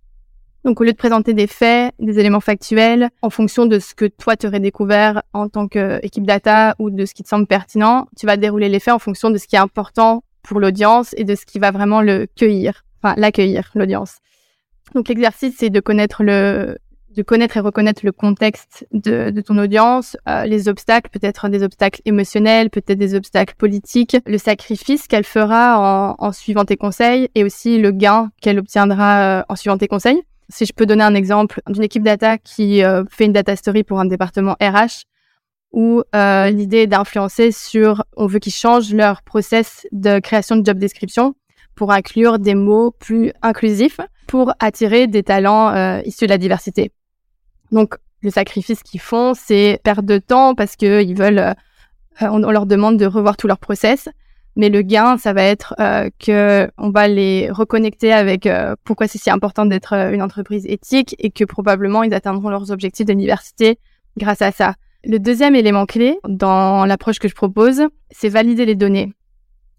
Donc, 0.69 0.83
au 0.83 0.85
lieu 0.85 0.93
de 0.93 0.99
présenter 0.99 1.33
des 1.33 1.47
faits, 1.47 1.95
des 1.99 2.19
éléments 2.19 2.41
factuels, 2.41 3.09
en 3.23 3.31
fonction 3.31 3.65
de 3.65 3.79
ce 3.79 3.95
que 3.95 4.05
toi 4.05 4.37
tu 4.37 4.47
aurais 4.47 4.61
découvert 4.61 5.23
en 5.33 5.49
tant 5.49 5.67
qu'équipe 5.67 6.27
data 6.27 6.75
ou 6.79 6.91
de 6.91 7.07
ce 7.07 7.15
qui 7.15 7.23
te 7.23 7.29
semble 7.31 7.47
pertinent, 7.47 8.07
tu 8.19 8.27
vas 8.27 8.37
dérouler 8.37 8.69
les 8.69 8.79
faits 8.79 8.93
en 8.93 8.99
fonction 8.99 9.31
de 9.31 9.39
ce 9.39 9.47
qui 9.47 9.57
est 9.57 9.61
important 9.61 10.25
pour 10.43 10.61
l'audience 10.61 11.15
et 11.17 11.25
de 11.25 11.35
ce 11.37 11.47
qui 11.47 11.59
va 11.59 11.71
vraiment 11.71 12.03
le 12.03 12.27
cueillir, 12.37 12.85
enfin 13.03 13.15
l'accueillir, 13.17 13.71
l'audience. 13.75 14.17
Donc, 14.95 15.09
l'exercice, 15.09 15.55
c'est 15.57 15.71
de 15.71 15.81
connaître 15.81 16.23
le, 16.23 16.77
de 17.17 17.23
connaître 17.23 17.57
et 17.57 17.61
reconnaître 17.61 18.05
le 18.05 18.13
contexte 18.13 18.87
de, 18.93 19.41
ton 19.41 19.57
audience, 19.57 20.19
euh, 20.29 20.45
les 20.45 20.69
obstacles, 20.69 21.09
peut-être 21.09 21.49
des 21.49 21.63
obstacles 21.63 22.03
émotionnels, 22.05 22.69
peut-être 22.69 22.99
des 22.99 23.15
obstacles 23.15 23.55
politiques, 23.57 24.19
le 24.27 24.37
sacrifice 24.37 25.07
qu'elle 25.07 25.25
fera 25.25 26.15
en, 26.19 26.27
en, 26.27 26.33
suivant 26.33 26.67
tes 26.67 26.77
conseils 26.77 27.31
et 27.35 27.43
aussi 27.43 27.79
le 27.79 27.91
gain 27.91 28.31
qu'elle 28.43 28.59
obtiendra 28.59 29.39
euh, 29.39 29.43
en 29.49 29.57
suivant 29.57 29.79
tes 29.79 29.89
conseils. 29.89 30.23
Si 30.51 30.65
je 30.65 30.73
peux 30.73 30.87
donner 30.87 31.05
un 31.05 31.15
exemple 31.15 31.61
d'une 31.69 31.83
équipe 31.83 32.03
data 32.03 32.39
qui 32.39 32.83
euh, 32.83 33.05
fait 33.11 33.27
une 33.27 33.33
data 33.33 33.55
story 33.55 33.85
pour 33.85 34.01
un 34.01 34.07
département 34.07 34.57
RH, 34.61 35.05
où 35.73 36.03
euh, 36.15 36.49
l'idée 36.51 36.79
est 36.79 36.87
d'influencer 36.87 37.53
sur, 37.53 38.05
on 38.17 38.27
veut 38.27 38.39
qu'ils 38.39 38.55
changent 38.55 38.95
leur 38.95 39.23
process 39.23 39.87
de 39.93 40.19
création 40.19 40.57
de 40.57 40.65
job 40.65 40.79
description 40.79 41.35
pour 41.75 41.93
inclure 41.93 42.39
des 42.39 42.55
mots 42.55 42.91
plus 42.91 43.33
inclusifs, 43.43 44.01
pour 44.27 44.53
attirer 44.59 45.07
des 45.07 45.23
talents 45.23 45.69
euh, 45.75 46.01
issus 46.05 46.25
de 46.25 46.31
la 46.31 46.39
diversité. 46.39 46.93
Donc, 47.71 47.97
le 48.23 48.31
sacrifice 48.31 48.83
qu'ils 48.83 49.01
font, 49.01 49.35
c'est 49.35 49.79
perdre 49.85 50.03
de 50.03 50.19
temps 50.19 50.55
parce 50.55 50.75
qu'ils 50.75 51.15
veulent, 51.15 51.55
on, 52.21 52.39
leur 52.39 52.67
demande 52.67 52.97
de 52.97 53.07
revoir 53.07 53.37
tout 53.37 53.47
leur 53.47 53.59
process. 53.59 54.09
Mais 54.59 54.71
le 54.71 54.83
gain, 54.83 55.19
ça 55.19 55.33
va 55.33 55.45
être 55.45 55.77
euh, 55.79 56.11
que 56.19 56.69
on 56.79 56.91
va 56.91 57.07
les 57.07 57.49
reconnecter 57.49 58.13
avec 58.13 58.45
euh, 58.45 58.75
pourquoi 58.83 59.07
c'est 59.07 59.19
si 59.19 59.31
important 59.31 59.65
d'être 59.67 59.93
euh, 59.93 60.11
une 60.11 60.21
entreprise 60.21 60.67
éthique 60.67 61.15
et 61.21 61.31
que 61.31 61.45
probablement 61.45 62.03
ils 62.03 62.13
atteindront 62.13 62.51
leurs 62.51 62.73
objectifs 62.73 63.07
d'université 63.07 63.79
grâce 64.17 64.43
à 64.43 64.51
ça. 64.51 64.75
Le 65.05 65.21
deuxième 65.21 65.55
élément 65.55 65.87
clé 65.87 66.19
dans 66.29 66.85
l'approche 66.87 67.21
que 67.21 67.29
je 67.29 67.37
propose, 67.37 67.83
c'est 68.11 68.29
valider 68.29 68.67
les 68.67 68.75
données. 68.75 69.13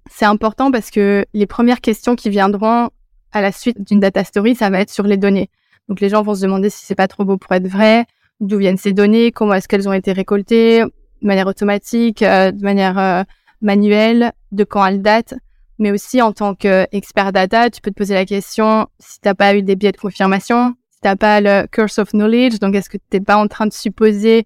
C'est 0.09 0.23
important 0.23 0.71
parce 0.71 0.91
que 0.91 1.25
les 1.33 1.45
premières 1.45 1.81
questions 1.81 2.15
qui 2.15 2.29
viendront 2.29 2.89
à 3.33 3.41
la 3.41 3.51
suite 3.51 3.85
d'une 3.85 3.99
data 3.99 4.23
story, 4.23 4.55
ça 4.55 4.69
va 4.69 4.79
être 4.79 4.91
sur 4.91 5.03
les 5.03 5.17
données. 5.17 5.49
Donc 5.89 5.99
les 5.99 6.07
gens 6.07 6.23
vont 6.23 6.35
se 6.35 6.41
demander 6.43 6.69
si 6.69 6.85
c'est 6.85 6.95
pas 6.95 7.09
trop 7.09 7.25
beau 7.25 7.35
pour 7.35 7.51
être 7.51 7.67
vrai, 7.67 8.05
d'où 8.39 8.57
viennent 8.57 8.77
ces 8.77 8.93
données, 8.93 9.33
comment 9.33 9.55
est-ce 9.55 9.67
qu'elles 9.67 9.89
ont 9.89 9.93
été 9.93 10.13
récoltées, 10.13 10.83
de 10.83 11.27
manière 11.27 11.47
automatique, 11.47 12.21
de 12.21 12.63
manière 12.63 13.25
manuelle, 13.61 14.33
de 14.51 14.63
quand 14.63 14.85
elle 14.85 15.01
date, 15.01 15.35
mais 15.77 15.91
aussi 15.91 16.21
en 16.21 16.33
tant 16.33 16.55
qu'expert 16.55 17.31
data, 17.31 17.69
tu 17.69 17.81
peux 17.81 17.91
te 17.91 17.95
poser 17.95 18.13
la 18.13 18.25
question 18.25 18.87
si 18.99 19.19
t'as 19.21 19.33
pas 19.33 19.55
eu 19.55 19.63
des 19.63 19.75
biais 19.75 19.91
de 19.91 19.97
confirmation, 19.97 20.75
si 20.91 20.99
t'as 21.01 21.15
pas 21.15 21.41
le 21.41 21.67
curse 21.67 21.99
of 21.99 22.11
knowledge, 22.11 22.59
donc 22.59 22.75
est-ce 22.75 22.89
que 22.89 22.97
t'es 23.09 23.21
pas 23.21 23.37
en 23.37 23.47
train 23.47 23.65
de 23.65 23.73
supposer 23.73 24.45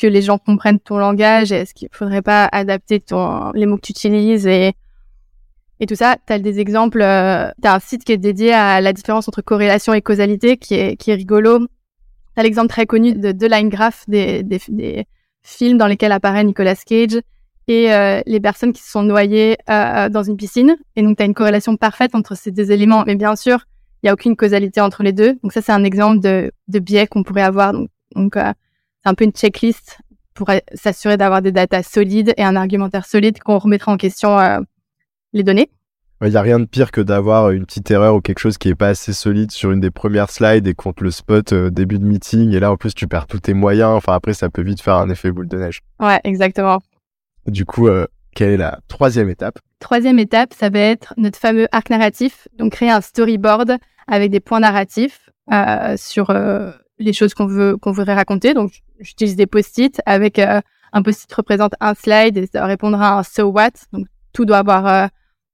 que 0.00 0.06
les 0.06 0.22
gens 0.22 0.38
comprennent 0.38 0.80
ton 0.80 0.98
langage, 0.98 1.52
est-ce 1.52 1.74
qu'il 1.74 1.88
faudrait 1.92 2.22
pas 2.22 2.48
adapter 2.52 3.00
ton, 3.00 3.52
les 3.52 3.66
mots 3.66 3.76
que 3.76 3.82
tu 3.82 3.92
utilises 3.92 4.46
et, 4.46 4.72
et 5.80 5.86
tout 5.86 5.96
ça? 5.96 6.16
Tu 6.26 6.32
as 6.32 6.38
des 6.38 6.60
exemples, 6.60 7.02
euh, 7.02 7.50
tu 7.60 7.68
as 7.68 7.74
un 7.74 7.80
site 7.80 8.04
qui 8.04 8.12
est 8.12 8.18
dédié 8.18 8.52
à 8.52 8.80
la 8.80 8.92
différence 8.92 9.28
entre 9.28 9.42
corrélation 9.42 9.92
et 9.92 10.00
causalité 10.00 10.56
qui 10.56 10.74
est, 10.74 10.96
qui 10.96 11.10
est 11.10 11.14
rigolo. 11.14 11.66
Tu 12.36 12.42
l'exemple 12.42 12.68
très 12.68 12.86
connu 12.86 13.12
de 13.12 13.32
deux 13.32 13.48
line 13.48 13.68
graph 13.68 14.04
des, 14.08 14.42
des, 14.42 14.60
des 14.68 15.06
films 15.42 15.76
dans 15.76 15.88
lesquels 15.88 16.12
apparaît 16.12 16.44
Nicolas 16.44 16.76
Cage 16.76 17.20
et 17.70 17.92
euh, 17.92 18.20
les 18.26 18.40
personnes 18.40 18.72
qui 18.72 18.82
se 18.82 18.90
sont 18.90 19.04
noyées 19.04 19.56
euh, 19.70 20.08
dans 20.08 20.24
une 20.24 20.36
piscine. 20.36 20.76
Et 20.96 21.02
donc, 21.02 21.16
tu 21.16 21.22
as 21.22 21.26
une 21.26 21.34
corrélation 21.34 21.76
parfaite 21.76 22.16
entre 22.16 22.36
ces 22.36 22.50
deux 22.50 22.72
éléments. 22.72 23.04
Mais 23.06 23.14
bien 23.14 23.36
sûr, 23.36 23.60
il 24.02 24.06
n'y 24.06 24.10
a 24.10 24.12
aucune 24.12 24.34
causalité 24.34 24.80
entre 24.80 25.04
les 25.04 25.12
deux. 25.12 25.38
Donc, 25.44 25.52
ça, 25.52 25.62
c'est 25.62 25.70
un 25.70 25.84
exemple 25.84 26.18
de, 26.18 26.50
de 26.66 26.78
biais 26.80 27.06
qu'on 27.06 27.22
pourrait 27.22 27.42
avoir. 27.42 27.72
Donc, 27.72 27.88
donc 28.16 28.36
euh, 28.36 28.52
c'est 29.04 29.08
un 29.08 29.14
peu 29.14 29.24
une 29.24 29.30
checklist 29.30 29.98
pour 30.34 30.50
s'assurer 30.74 31.16
d'avoir 31.16 31.42
des 31.42 31.52
datas 31.52 31.84
solides 31.84 32.34
et 32.36 32.42
un 32.42 32.56
argumentaire 32.56 33.06
solide 33.06 33.38
qu'on 33.38 33.58
remettra 33.58 33.92
en 33.92 33.96
question 33.96 34.36
les 35.32 35.42
données. 35.42 35.70
Il 36.22 36.30
n'y 36.30 36.36
a 36.36 36.42
rien 36.42 36.58
de 36.58 36.64
pire 36.64 36.90
que 36.92 37.00
d'avoir 37.00 37.50
une 37.50 37.66
petite 37.66 37.90
erreur 37.90 38.14
ou 38.14 38.20
quelque 38.20 38.38
chose 38.38 38.56
qui 38.56 38.68
n'est 38.68 38.74
pas 38.74 38.88
assez 38.88 39.12
solide 39.12 39.50
sur 39.50 39.70
une 39.70 39.80
des 39.80 39.90
premières 39.90 40.30
slides 40.30 40.66
et 40.66 40.74
qu'on 40.74 40.92
te 40.92 41.04
le 41.04 41.10
spot 41.10 41.52
début 41.52 41.98
de 41.98 42.04
meeting. 42.04 42.54
Et 42.54 42.60
là, 42.60 42.72
en 42.72 42.76
plus, 42.76 42.94
tu 42.94 43.06
perds 43.06 43.26
tous 43.26 43.40
tes 43.40 43.54
moyens. 43.54 43.90
Enfin, 43.90 44.14
après, 44.14 44.32
ça 44.32 44.48
peut 44.48 44.62
vite 44.62 44.80
faire 44.80 44.96
un 44.96 45.10
effet 45.10 45.30
boule 45.30 45.48
de 45.48 45.58
neige. 45.58 45.80
Ouais, 45.98 46.20
exactement. 46.24 46.80
Du 47.50 47.64
coup, 47.64 47.88
euh, 47.88 48.06
quelle 48.34 48.50
est 48.50 48.56
la 48.56 48.80
troisième 48.88 49.28
étape? 49.28 49.58
Troisième 49.80 50.18
étape, 50.18 50.54
ça 50.54 50.70
va 50.70 50.78
être 50.78 51.14
notre 51.16 51.38
fameux 51.38 51.66
arc 51.72 51.90
narratif. 51.90 52.48
Donc, 52.56 52.72
créer 52.72 52.90
un 52.90 53.00
storyboard 53.00 53.78
avec 54.06 54.30
des 54.30 54.40
points 54.40 54.60
narratifs 54.60 55.30
euh, 55.52 55.96
sur 55.96 56.30
euh, 56.30 56.70
les 56.98 57.12
choses 57.12 57.34
qu'on 57.34 57.46
veut 57.46 57.76
qu'on 57.76 57.92
voudrait 57.92 58.14
raconter. 58.14 58.54
Donc, 58.54 58.72
j'utilise 59.00 59.36
des 59.36 59.46
post-it 59.46 60.00
avec 60.06 60.38
un 60.38 61.02
post-it 61.02 61.32
représente 61.32 61.74
un 61.80 61.94
slide 61.94 62.36
et 62.36 62.46
ça 62.46 62.66
répondra 62.66 63.16
à 63.16 63.18
un 63.18 63.22
so 63.22 63.44
what. 63.44 63.70
Donc, 63.92 64.06
tout 64.32 64.44
doit 64.44 64.58
avoir 64.58 65.10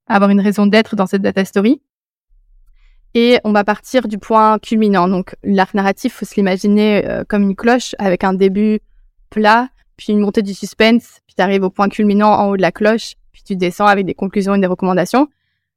avoir 0.06 0.30
une 0.30 0.40
raison 0.40 0.66
d'être 0.66 0.96
dans 0.96 1.06
cette 1.06 1.22
data 1.22 1.44
story. 1.44 1.80
Et 3.14 3.38
on 3.44 3.52
va 3.52 3.64
partir 3.64 4.08
du 4.08 4.18
point 4.18 4.58
culminant. 4.58 5.08
Donc 5.08 5.36
l'arc 5.42 5.72
narratif, 5.74 6.12
faut 6.12 6.26
se 6.26 6.34
l'imaginer 6.34 7.06
euh, 7.06 7.24
comme 7.26 7.42
une 7.44 7.56
cloche 7.56 7.94
avec 7.98 8.24
un 8.24 8.34
début 8.34 8.80
plat, 9.30 9.68
puis 9.96 10.12
une 10.12 10.20
montée 10.20 10.42
du 10.42 10.54
suspense, 10.54 11.20
puis 11.26 11.34
tu 11.36 11.42
arrives 11.42 11.62
au 11.62 11.70
point 11.70 11.88
culminant 11.88 12.30
en 12.30 12.48
haut 12.48 12.56
de 12.56 12.62
la 12.62 12.72
cloche, 12.72 13.14
puis 13.32 13.42
tu 13.42 13.56
descends 13.56 13.86
avec 13.86 14.06
des 14.06 14.14
conclusions 14.14 14.54
et 14.54 14.60
des 14.60 14.66
recommandations. 14.66 15.28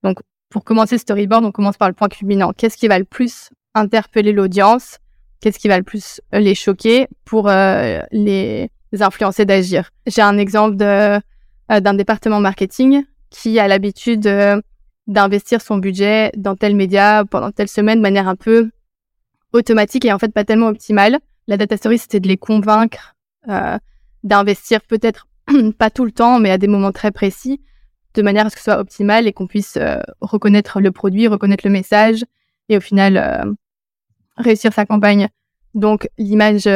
Donc 0.04 0.20
pour 0.50 0.64
commencer 0.64 0.96
le 0.96 1.00
storyboard, 1.00 1.46
on 1.46 1.52
commence 1.52 1.78
par 1.78 1.88
le 1.88 1.94
point 1.94 2.10
culminant. 2.10 2.52
Qu'est-ce 2.56 2.78
qui 2.78 2.88
va 2.88 3.00
le 3.00 3.06
plus 3.06 3.50
interpeller 3.76 4.34
l'audience? 4.34 4.98
Qu'est-ce 5.40 5.60
qui 5.60 5.68
va 5.68 5.78
le 5.78 5.84
plus 5.84 6.22
les 6.34 6.56
choquer 6.56 7.08
pour 7.24 7.48
euh, 7.48 8.02
les, 8.12 8.70
influencer 9.00 9.46
d'agir? 9.46 9.92
J'ai 10.08 10.22
un 10.22 10.38
exemple 10.38 10.78
euh, 10.82 11.20
d'un 11.70 11.94
département 11.94 12.40
marketing 12.40 13.04
qui 13.30 13.60
a 13.60 13.68
l'habitude 13.68 14.28
d'investir 15.08 15.62
son 15.62 15.78
budget 15.78 16.32
dans 16.36 16.56
tel 16.56 16.76
média 16.76 17.24
pendant 17.30 17.52
telle 17.52 17.68
semaine 17.68 17.98
de 17.98 18.02
manière 18.02 18.28
un 18.28 18.36
peu 18.36 18.70
automatique 19.54 20.06
et 20.06 20.14
en 20.14 20.20
fait 20.20 20.34
pas 20.34 20.44
tellement 20.44 20.68
optimale. 20.68 21.20
La 21.48 21.58
data 21.58 21.78
story, 21.78 21.98
c'était 21.98 22.20
de 22.20 22.28
les 22.28 22.38
convaincre 22.38 23.16
euh, 23.48 23.78
d'investir 24.24 24.82
peut-être 24.82 25.28
pas 25.78 25.90
tout 25.90 26.06
le 26.06 26.12
temps, 26.12 26.40
mais 26.40 26.52
à 26.52 26.58
des 26.58 26.68
moments 26.68 26.92
très 26.92 27.12
précis, 27.12 27.62
de 28.14 28.22
manière 28.22 28.46
à 28.46 28.50
ce 28.50 28.56
que 28.56 28.62
ce 28.62 28.72
soit 28.72 28.80
optimal 28.80 29.28
et 29.28 29.34
qu'on 29.34 29.48
puisse 29.48 29.78
euh, 29.78 30.00
reconnaître 30.22 30.82
le 30.82 30.92
produit, 30.92 31.28
reconnaître 31.28 31.66
le 31.66 31.72
message 31.72 32.26
et 32.70 32.78
au 32.78 32.82
final 32.82 33.18
euh, 33.18 33.52
réussir 34.38 34.74
sa 34.74 34.86
campagne. 34.86 35.28
Donc 35.76 36.10
l'image 36.18 36.68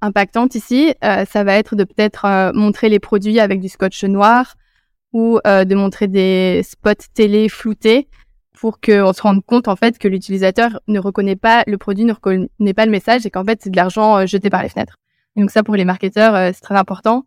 impactante 0.00 0.54
ici, 0.54 0.94
ça 1.02 1.42
va 1.42 1.54
être 1.54 1.74
de 1.74 1.82
peut-être 1.82 2.52
montrer 2.54 2.88
les 2.88 3.00
produits 3.00 3.40
avec 3.40 3.60
du 3.60 3.68
scotch 3.68 4.04
noir, 4.04 4.54
ou 5.16 5.40
euh, 5.46 5.64
de 5.64 5.74
montrer 5.74 6.08
des 6.08 6.60
spots 6.62 7.08
télé 7.14 7.48
floutés 7.48 8.06
pour 8.52 8.80
qu'on 8.80 9.14
se 9.14 9.22
rende 9.22 9.42
compte 9.44 9.66
en 9.66 9.74
fait 9.74 9.98
que 9.98 10.08
l'utilisateur 10.08 10.80
ne 10.88 10.98
reconnaît 10.98 11.36
pas 11.36 11.64
le 11.66 11.78
produit, 11.78 12.04
ne 12.04 12.12
reconnaît 12.12 12.74
pas 12.74 12.84
le 12.84 12.90
message 12.90 13.24
et 13.24 13.30
qu'en 13.30 13.42
fait 13.42 13.60
c'est 13.62 13.70
de 13.70 13.76
l'argent 13.76 14.18
euh, 14.18 14.26
jeté 14.26 14.50
par 14.50 14.62
les 14.62 14.68
fenêtres. 14.68 14.98
Donc 15.36 15.50
ça 15.50 15.62
pour 15.62 15.76
les 15.76 15.84
marketeurs 15.84 16.34
euh, 16.34 16.50
c'est 16.54 16.62
très 16.62 16.76
important. 16.76 17.26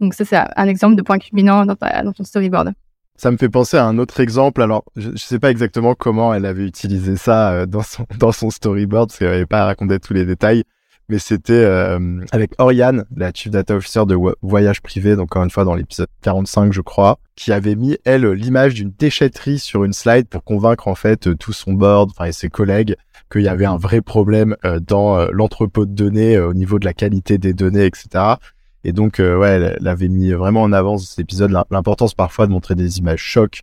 Donc 0.00 0.14
ça 0.14 0.24
c'est 0.24 0.36
un 0.36 0.66
exemple 0.66 0.96
de 0.96 1.02
point 1.02 1.18
culminant 1.18 1.64
dans, 1.66 1.76
ton 1.76 2.24
storyboard. 2.24 2.72
Ça 3.16 3.30
me 3.30 3.36
fait 3.36 3.48
penser 3.48 3.76
à 3.76 3.84
un 3.84 3.98
autre 3.98 4.18
exemple. 4.20 4.60
Alors 4.60 4.84
je, 4.96 5.10
ne 5.10 5.16
sais 5.16 5.38
pas 5.38 5.50
exactement 5.50 5.94
comment 5.94 6.34
elle 6.34 6.46
avait 6.46 6.66
utilisé 6.66 7.16
ça 7.16 7.64
dans 7.66 7.82
son 7.82 8.04
dans 8.18 8.32
son 8.32 8.50
storyboard 8.50 9.08
parce 9.08 9.18
qu'elle 9.18 9.30
n'avait 9.30 9.46
pas 9.46 9.64
raconté 9.64 10.00
tous 10.00 10.14
les 10.14 10.26
détails 10.26 10.64
mais 11.08 11.18
c'était 11.18 11.52
euh, 11.52 12.20
avec 12.32 12.52
Oriane, 12.58 13.04
la 13.14 13.30
Chief 13.32 13.50
Data 13.52 13.76
Officer 13.76 14.04
de 14.06 14.16
Voyage 14.42 14.80
Privé, 14.80 15.16
donc 15.16 15.24
encore 15.24 15.44
une 15.44 15.50
fois 15.50 15.64
dans 15.64 15.74
l'épisode 15.74 16.08
45 16.22 16.72
je 16.72 16.80
crois, 16.80 17.18
qui 17.36 17.52
avait 17.52 17.74
mis 17.74 17.98
elle 18.04 18.26
l'image 18.30 18.74
d'une 18.74 18.92
déchetterie 18.98 19.58
sur 19.58 19.84
une 19.84 19.92
slide 19.92 20.28
pour 20.28 20.44
convaincre 20.44 20.88
en 20.88 20.94
fait 20.94 21.36
tout 21.36 21.52
son 21.52 21.74
board, 21.74 22.10
enfin 22.10 22.26
et 22.26 22.32
ses 22.32 22.48
collègues 22.48 22.96
qu'il 23.30 23.42
y 23.42 23.48
avait 23.48 23.66
un 23.66 23.76
vrai 23.76 24.00
problème 24.00 24.56
euh, 24.64 24.80
dans 24.80 25.18
euh, 25.18 25.28
l'entrepôt 25.32 25.86
de 25.86 25.92
données 25.92 26.38
au 26.38 26.54
niveau 26.54 26.78
de 26.78 26.84
la 26.84 26.94
qualité 26.94 27.38
des 27.38 27.52
données, 27.52 27.84
etc. 27.84 28.36
Et 28.84 28.92
donc 28.92 29.18
ouais, 29.18 29.48
elle, 29.48 29.88
avait 29.88 30.08
mis 30.08 30.32
vraiment 30.32 30.62
en 30.62 30.72
avant 30.72 30.98
cet 30.98 31.18
épisode 31.18 31.50
l'importance 31.70 32.14
parfois 32.14 32.46
de 32.46 32.52
montrer 32.52 32.74
des 32.74 32.98
images 32.98 33.22
chocs 33.22 33.62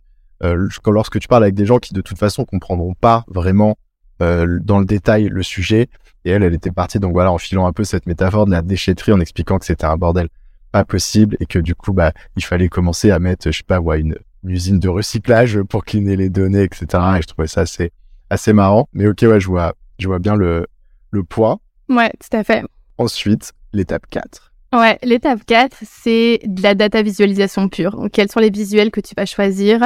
lorsque 0.84 1.20
tu 1.20 1.28
parles 1.28 1.44
avec 1.44 1.54
des 1.54 1.64
gens 1.64 1.78
qui 1.78 1.94
de 1.94 2.00
toute 2.00 2.18
façon 2.18 2.44
comprendront 2.44 2.94
pas 2.94 3.24
vraiment 3.28 3.78
dans 4.18 4.80
le 4.80 4.84
détail 4.84 5.28
le 5.28 5.44
sujet 5.44 5.88
et 6.24 6.30
elle, 6.30 6.42
elle 6.42 6.54
était 6.54 6.70
partie, 6.70 6.98
donc 6.98 7.12
voilà, 7.12 7.32
en 7.32 7.38
filant 7.38 7.66
un 7.66 7.72
peu 7.72 7.84
cette 7.84 8.06
métaphore 8.06 8.46
de 8.46 8.50
la 8.50 8.62
déchetterie, 8.62 9.12
en 9.12 9.20
expliquant 9.20 9.58
que 9.58 9.66
c'était 9.66 9.84
un 9.84 9.96
bordel 9.96 10.28
pas 10.72 10.84
possible 10.84 11.36
et 11.38 11.46
que 11.46 11.58
du 11.58 11.74
coup, 11.74 11.92
bah, 11.92 12.12
il 12.36 12.44
fallait 12.44 12.68
commencer 12.68 13.10
à 13.10 13.18
mettre, 13.18 13.50
je 13.50 13.58
sais 13.58 13.64
pas, 13.64 13.80
ouais, 13.80 14.00
une, 14.00 14.16
usine 14.44 14.80
de 14.80 14.88
recyclage 14.88 15.62
pour 15.62 15.84
cleaner 15.84 16.16
les 16.16 16.28
données, 16.28 16.64
etc. 16.64 16.86
Et 17.16 17.22
je 17.22 17.28
trouvais 17.28 17.46
ça 17.46 17.60
assez, 17.60 17.92
assez 18.28 18.52
marrant. 18.52 18.88
Mais 18.92 19.06
ok, 19.06 19.20
ouais, 19.22 19.38
je 19.38 19.46
vois, 19.46 19.74
je 19.98 20.08
vois 20.08 20.18
bien 20.18 20.34
le, 20.34 20.66
le 21.10 21.22
point. 21.22 21.60
Ouais, 21.88 22.10
tout 22.18 22.36
à 22.36 22.42
fait. 22.42 22.64
Ensuite, 22.98 23.52
l'étape 23.72 24.06
4. 24.10 24.52
Ouais, 24.72 24.98
l'étape 25.02 25.44
4, 25.46 25.76
c'est 25.82 26.40
de 26.44 26.62
la 26.62 26.74
data 26.74 27.02
visualisation 27.02 27.68
pure. 27.68 28.08
Quels 28.12 28.30
sont 28.30 28.40
les 28.40 28.50
visuels 28.50 28.90
que 28.90 29.00
tu 29.00 29.14
vas 29.16 29.26
choisir? 29.26 29.80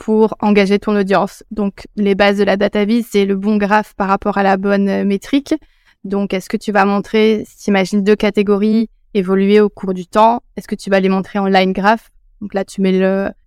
Pour 0.00 0.34
engager 0.40 0.78
ton 0.78 0.96
audience. 0.96 1.44
Donc, 1.50 1.86
les 1.94 2.14
bases 2.14 2.38
de 2.38 2.44
la 2.44 2.56
data 2.56 2.86
vis, 2.86 3.06
c'est 3.06 3.26
le 3.26 3.36
bon 3.36 3.58
graphe 3.58 3.92
par 3.94 4.08
rapport 4.08 4.38
à 4.38 4.42
la 4.42 4.56
bonne 4.56 5.04
métrique. 5.04 5.54
Donc, 6.04 6.32
est-ce 6.32 6.48
que 6.48 6.56
tu 6.56 6.72
vas 6.72 6.86
montrer, 6.86 7.44
imagines 7.68 8.02
deux 8.02 8.16
catégories 8.16 8.88
évoluer 9.12 9.60
au 9.60 9.68
cours 9.68 9.92
du 9.92 10.06
temps, 10.06 10.40
est-ce 10.56 10.66
que 10.66 10.74
tu 10.74 10.88
vas 10.88 11.00
les 11.00 11.10
montrer 11.10 11.38
en 11.38 11.46
line 11.46 11.74
graph 11.74 12.10
Donc 12.40 12.54
là, 12.54 12.64
tu 12.64 12.80
mets 12.80 12.98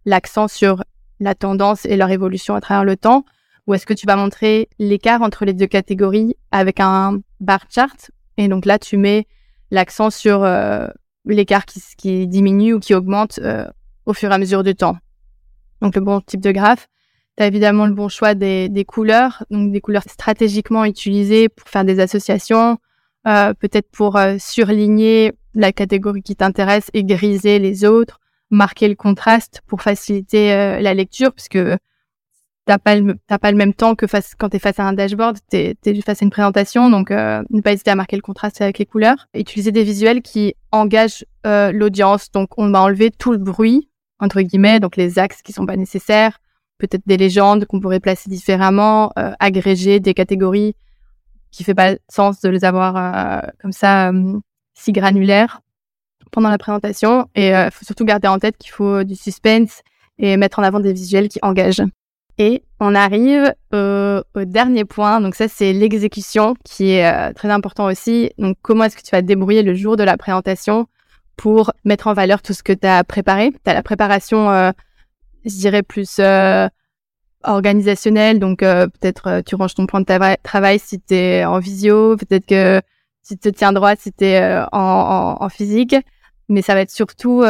l'accent 0.06 0.48
sur 0.48 0.84
la 1.20 1.34
tendance 1.34 1.86
et 1.86 1.98
leur 1.98 2.12
évolution 2.12 2.54
à 2.54 2.62
travers 2.62 2.84
le 2.84 2.98
temps. 2.98 3.26
Ou 3.66 3.74
est-ce 3.74 3.88
que 3.88 3.94
tu 3.96 4.06
vas 4.06 4.16
montrer 4.16 4.70
l'écart 4.78 5.24
entre 5.24 5.46
les 5.46 5.54
deux 5.54 5.68
catégories 5.68 6.36
avec 6.52 6.80
un 6.80 7.20
bar 7.40 7.66
chart? 7.74 8.12
Et 8.38 8.48
donc 8.48 8.68
là, 8.68 8.78
tu 8.78 8.98
mets 8.98 9.26
l'accent 9.72 10.12
sur 10.12 10.44
euh, 10.44 10.88
l'écart 11.26 11.66
qui, 11.66 11.82
qui, 11.98 12.28
diminue 12.28 12.74
ou 12.74 12.80
qui 12.80 12.94
augmente 12.94 13.40
euh, 13.42 13.66
au 14.06 14.14
fur 14.14 14.30
et 14.30 14.36
à 14.36 14.38
mesure 14.38 14.64
du 14.64 14.76
temps 14.76 14.98
donc 15.84 15.96
le 15.96 16.02
bon 16.02 16.22
type 16.22 16.40
de 16.40 16.52
graphe. 16.52 16.88
Tu 17.38 17.44
as 17.44 17.48
évidemment 17.48 17.86
le 17.86 17.94
bon 17.94 18.08
choix 18.08 18.34
des, 18.34 18.86
couleurs, 18.88 19.44
donc 19.52 19.72
des 19.72 19.82
couleurs 19.82 20.04
stratégiquement 20.08 20.86
utilisées 20.86 21.50
pour 21.50 21.68
faire 21.68 21.84
des 21.84 22.00
associations, 22.00 22.78
euh, 23.28 23.54
peut-être 23.54 23.90
pour 23.92 24.16
euh, 24.16 24.38
surligner 24.40 25.34
la 25.54 25.72
catégorie 25.72 26.24
qui 26.24 26.36
t'intéresse 26.36 26.90
et 26.94 27.04
griser 27.04 27.60
les 27.60 27.86
autres, 27.86 28.20
marquer 28.50 28.88
le 28.88 28.96
contraste 28.96 29.62
pour 29.68 29.82
faciliter 29.82 30.54
euh, 30.54 30.80
la 30.80 30.94
lecture, 30.94 31.34
puisque 31.34 31.60
t'as 32.66 32.78
pas 32.78 32.96
le 32.96 33.16
pas 33.42 33.52
le 33.52 33.58
même 33.58 33.74
temps 33.74 33.96
que 33.96 34.08
face, 34.08 34.36
quand 34.38 34.50
tu 34.50 34.56
es 34.56 34.60
face 34.60 34.80
à 34.80 34.86
un 34.86 34.94
dashboard, 34.94 35.38
tu 35.52 35.58
es, 35.58 36.02
face 36.02 36.22
à 36.22 36.26
une 36.26 36.32
présentation, 36.32 36.90
donc 36.90 37.10
ne 37.10 37.62
pas 37.62 37.74
hésiter 37.74 37.92
à 37.92 37.96
marquer 37.96 38.16
le 38.16 38.22
contraste 38.22 38.62
avec 38.62 38.78
les 38.78 38.86
couleurs. 38.86 39.28
Utiliser 39.34 39.74
des 39.74 39.84
visuels 39.84 40.22
qui 40.22 40.54
engagent 40.72 41.26
l'audience, 41.44 42.32
donc 42.32 42.58
on 42.58 42.72
va 42.72 42.84
enlever 42.84 43.12
tout 43.12 43.34
le 43.34 43.38
bruit 43.38 43.90
entre 44.24 44.42
guillemets, 44.42 44.80
donc 44.80 44.96
les 44.96 45.20
axes 45.20 45.42
qui 45.42 45.52
sont 45.52 45.66
pas 45.66 45.76
nécessaires, 45.76 46.40
peut-être 46.78 47.04
des 47.06 47.18
légendes 47.18 47.66
qu'on 47.66 47.82
pourrait 47.82 48.00
placer 48.00 48.30
différemment, 48.30 49.12
euh, 49.20 49.34
agréger 49.40 50.00
des 50.00 50.14
catégories 50.14 50.76
qui 51.52 51.64
fait 51.64 51.76
pas 51.76 51.96
sens 52.10 52.40
de 52.42 52.50
les 52.50 52.64
avoir 52.64 52.96
euh, 52.98 53.48
comme 53.62 53.74
ça 53.74 54.10
euh, 54.12 54.40
si 54.74 54.92
granulaires 54.94 55.60
pendant 56.32 56.50
la 56.50 56.58
présentation. 56.58 57.28
Et 57.36 57.50
il 57.50 57.70
faut 57.72 57.86
surtout 57.86 58.06
garder 58.06 58.28
en 58.28 58.40
tête 58.40 58.58
qu'il 58.58 58.72
faut 58.72 59.04
du 59.04 59.16
suspense 59.16 59.82
et 60.18 60.36
mettre 60.36 60.58
en 60.58 60.64
avant 60.64 60.80
des 60.80 60.94
visuels 60.94 61.28
qui 61.28 61.38
engagent. 61.44 61.84
Et 62.40 62.64
on 62.80 62.96
arrive 62.96 63.54
au 63.72 64.46
dernier 64.46 64.84
point. 64.84 65.22
Donc 65.22 65.36
ça, 65.36 65.48
c'est 65.48 65.74
l'exécution 65.74 66.56
qui 66.64 66.94
est 66.94 67.34
très 67.36 67.50
important 67.50 67.86
aussi. 67.86 68.32
Donc 68.40 68.58
comment 68.64 68.86
est-ce 68.86 68.98
que 68.98 69.04
tu 69.04 69.12
vas 69.12 69.22
te 69.22 69.28
débrouiller 69.28 69.62
le 69.62 69.76
jour 69.76 69.96
de 69.96 70.02
la 70.02 70.18
présentation 70.18 70.88
pour 71.36 71.72
mettre 71.84 72.08
en 72.08 72.14
valeur 72.14 72.42
tout 72.42 72.54
ce 72.54 72.64
que 72.64 72.74
tu 72.74 72.88
as 72.88 73.04
préparé. 73.04 73.52
Tu 73.52 73.70
as 73.70 73.74
la 73.74 73.84
préparation, 73.84 74.50
euh, 74.52 74.72
je 75.46 75.56
dirais, 75.56 75.84
plus 75.84 76.18
euh, 76.20 76.68
organisationnelle. 77.44 78.40
Donc, 78.40 78.64
euh, 78.64 78.88
peut-être 78.88 79.42
tu 79.46 79.56
ranges 79.56 79.76
ton 79.76 79.86
point 79.86 80.02
de 80.02 80.36
travail 80.44 80.80
si 80.80 81.00
tu 81.00 81.16
es 81.16 81.46
en 81.46 81.60
visio. 81.60 82.16
Peut-être 82.18 82.46
que 82.46 82.82
tu 83.28 83.38
te 83.38 83.50
tiens 83.50 83.74
droit 83.74 83.96
si 83.96 84.12
tu 84.12 84.26
es 84.26 84.58
en, 84.72 84.80
en, 84.80 85.38
en, 85.44 85.50
physique. 85.50 85.96
Mais 86.50 86.62
ça 86.62 86.74
va 86.74 86.82
être 86.82 86.92
surtout 86.92 87.44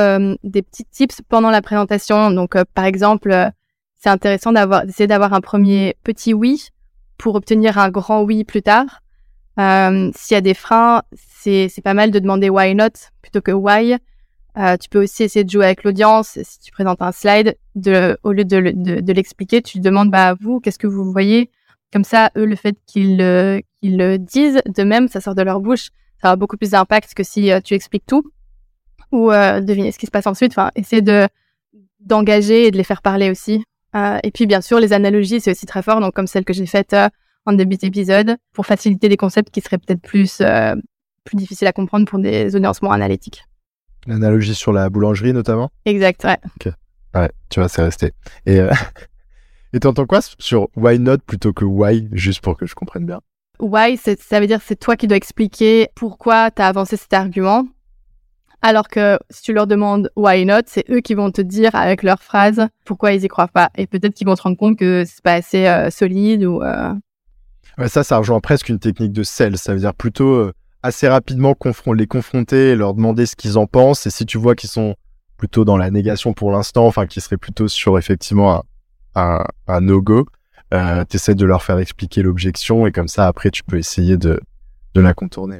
des 0.44 0.62
petits 0.62 0.86
tips 0.86 1.22
pendant 1.28 1.50
la 1.50 1.62
présentation. 1.62 2.32
Donc, 2.32 2.56
par 2.76 2.86
exemple, 2.86 3.52
c'est 3.96 4.10
intéressant 4.10 4.52
d'avoir 4.52 4.86
d'essayer 4.86 5.08
d'avoir 5.08 5.34
un 5.34 5.42
premier 5.42 5.96
petit 6.04 6.34
oui 6.34 6.70
pour 7.18 7.36
obtenir 7.36 7.78
un 7.78 7.90
grand 7.90 8.22
oui 8.22 8.44
plus 8.44 8.62
tard. 8.62 9.03
Euh, 9.60 10.12
S'il 10.16 10.36
y 10.36 10.38
a 10.38 10.42
des 10.42 10.54
freins, 10.54 11.04
c'est 11.14 11.70
pas 11.84 11.94
mal 11.94 12.12
de 12.12 12.20
demander 12.20 12.50
why 12.50 12.74
not 12.76 12.90
plutôt 13.22 13.42
que 13.42 13.52
why. 13.52 13.98
Euh, 14.58 14.78
tu 14.78 14.88
peux 14.90 15.04
aussi 15.04 15.24
essayer 15.24 15.44
de 15.44 15.50
jouer 15.50 15.66
avec 15.66 15.84
l'audience. 15.84 16.38
Si 16.44 16.60
tu 16.60 16.72
présentes 16.72 17.02
un 17.02 17.12
slide, 17.12 17.58
de, 17.76 18.18
au 18.24 18.32
lieu 18.32 18.46
de, 18.46 18.72
de, 18.76 19.00
de 19.02 19.14
l'expliquer, 19.14 19.62
tu 19.62 19.80
demandes 19.80 20.12
bah 20.12 20.36
vous, 20.40 20.60
qu'est-ce 20.60 20.78
que 20.78 20.88
vous 20.88 21.12
voyez? 21.12 21.50
Comme 21.92 22.04
ça, 22.04 22.32
eux, 22.38 22.46
le 22.46 22.56
fait 22.56 22.76
qu'ils 22.86 23.18
qu'ils 23.82 23.98
le 23.98 24.18
disent, 24.18 24.62
de 24.66 24.84
même, 24.84 25.08
ça 25.08 25.22
sort 25.22 25.36
de 25.36 25.42
leur 25.42 25.60
bouche, 25.60 25.90
ça 26.22 26.32
a 26.32 26.36
beaucoup 26.36 26.58
plus 26.58 26.72
d'impact 26.72 27.14
que 27.14 27.24
si 27.24 27.52
euh, 27.52 27.60
tu 27.62 27.74
expliques 27.74 28.06
tout 28.06 28.32
ou 29.12 29.32
euh, 29.32 29.60
deviner 29.60 29.92
ce 29.92 30.00
qui 30.00 30.06
se 30.06 30.12
passe 30.12 30.26
ensuite. 30.28 30.54
Enfin, 30.54 30.72
essayer 30.76 31.02
de 31.02 31.28
d'engager 32.00 32.68
et 32.68 32.72
de 32.72 32.78
les 32.78 32.84
faire 32.84 33.02
parler 33.02 33.30
aussi. 33.30 33.64
Euh, 33.96 34.20
et 34.24 34.32
puis 34.32 34.46
bien 34.48 34.62
sûr, 34.62 34.80
les 34.80 34.94
analogies, 34.94 35.40
c'est 35.42 35.52
aussi 35.52 35.66
très 35.66 35.82
fort. 35.84 36.00
Donc 36.00 36.14
comme 36.14 36.28
celle 36.28 36.46
que 36.46 36.54
j'ai 36.54 36.66
faite 36.66 36.96
en 37.46 37.54
début 37.54 37.78
d'épisode 37.78 38.38
pour 38.54 38.66
faciliter 38.66 39.10
des 39.10 39.18
concepts 39.18 39.52
qui 39.52 39.62
seraient 39.62 39.78
peut-être 39.78 40.02
plus, 40.02 40.40
euh, 40.42 40.76
plus 41.24 41.36
difficiles 41.36 41.68
à 41.68 41.74
comprendre 41.74 42.06
pour 42.06 42.20
des 42.20 42.56
audiences 42.56 42.82
moins 42.82 42.94
analytiques. 42.94 43.46
L'analogie 44.08 44.56
sur 44.56 44.74
la 44.74 44.90
boulangerie 44.90 45.34
notamment? 45.34 45.70
Exact, 45.86 46.24
ouais. 46.26 46.38
Ok. 46.56 46.74
Ouais, 47.16 47.32
tu 47.50 47.60
vois, 47.60 47.70
c'est 47.70 47.84
resté. 47.84 48.12
Et 48.46 48.60
euh, 48.60 48.72
t'entends 49.82 50.06
quoi 50.06 50.20
sur 50.40 50.70
why 50.76 51.00
not 51.00 51.20
plutôt 51.20 51.54
que 51.54 51.66
why, 51.66 52.08
juste 52.12 52.42
pour 52.42 52.58
que 52.58 52.66
je 52.66 52.76
comprenne 52.76 53.06
bien? 53.06 53.22
Why, 53.60 53.98
ça 53.98 54.40
veut 54.40 54.48
dire 54.48 54.62
c'est 54.64 54.80
toi 54.80 54.96
qui 54.98 55.08
dois 55.08 55.18
expliquer 55.18 55.88
pourquoi 55.96 56.52
tu 56.52 56.62
as 56.62 56.68
avancé 56.68 56.98
cet 56.98 57.14
argument. 57.14 57.66
Alors 58.62 58.88
que 58.88 59.20
si 59.30 59.44
tu 59.44 59.54
leur 59.54 59.68
demandes 59.68 60.10
why 60.16 60.46
not, 60.46 60.62
c'est 60.68 60.90
eux 60.90 61.02
qui 61.02 61.14
vont 61.14 61.32
te 61.32 61.42
dire 61.42 61.76
avec 61.76 62.02
leurs 62.02 62.22
phrases 62.24 62.68
pourquoi 62.86 63.14
ils 63.14 63.24
y 63.24 63.28
croient 63.28 63.48
pas. 63.48 63.70
Et 63.76 63.88
peut-être 63.88 64.14
qu'ils 64.14 64.26
vont 64.26 64.36
te 64.36 64.42
rendre 64.42 64.58
compte 64.58 64.78
que 64.78 65.04
c'est 65.06 65.22
pas 65.22 65.34
assez 65.34 65.68
euh, 65.68 65.90
solide 65.90 66.46
ou. 66.46 66.62
Euh... 66.62 66.94
Ça, 67.88 68.04
ça 68.04 68.18
rejoint 68.18 68.40
presque 68.40 68.70
une 68.70 68.80
technique 68.80 69.14
de 69.14 69.24
sales. 69.24 69.58
Ça 69.58 69.74
veut 69.74 69.80
dire 69.80 69.94
plutôt 69.94 70.34
euh, 70.34 70.54
assez 70.84 71.08
rapidement 71.08 71.56
les 71.96 72.08
confronter 72.08 72.76
leur 72.76 72.94
demander 72.94 73.26
ce 73.26 73.36
qu'ils 73.36 73.58
en 73.58 73.66
pensent. 73.66 74.06
Et 74.06 74.10
si 74.10 74.26
tu 74.26 74.38
vois 74.38 74.56
qu'ils 74.56 74.70
sont 74.70 74.96
plutôt 75.38 75.66
dans 75.66 75.78
la 75.78 75.90
négation 75.90 76.34
pour 76.34 76.52
l'instant, 76.52 76.86
enfin 76.86 77.08
qu'ils 77.08 77.22
seraient 77.22 77.38
plutôt 77.38 77.68
sur 77.68 77.98
effectivement 77.98 78.64
un, 79.16 79.44
un, 79.68 79.82
no-go, 79.82 80.28
euh, 80.74 81.04
tu 81.10 81.16
essaies 81.16 81.36
de 81.36 81.46
leur 81.46 81.64
faire 81.64 81.80
expliquer 81.80 82.22
l'objection 82.22 82.86
et 82.88 82.92
comme 82.92 83.08
ça 83.08 83.28
après 83.28 83.50
tu 83.50 83.64
peux 83.64 83.78
essayer 83.78 84.18
de, 84.18 84.40
de 84.94 85.02
la 85.02 85.14
contourner. 85.14 85.60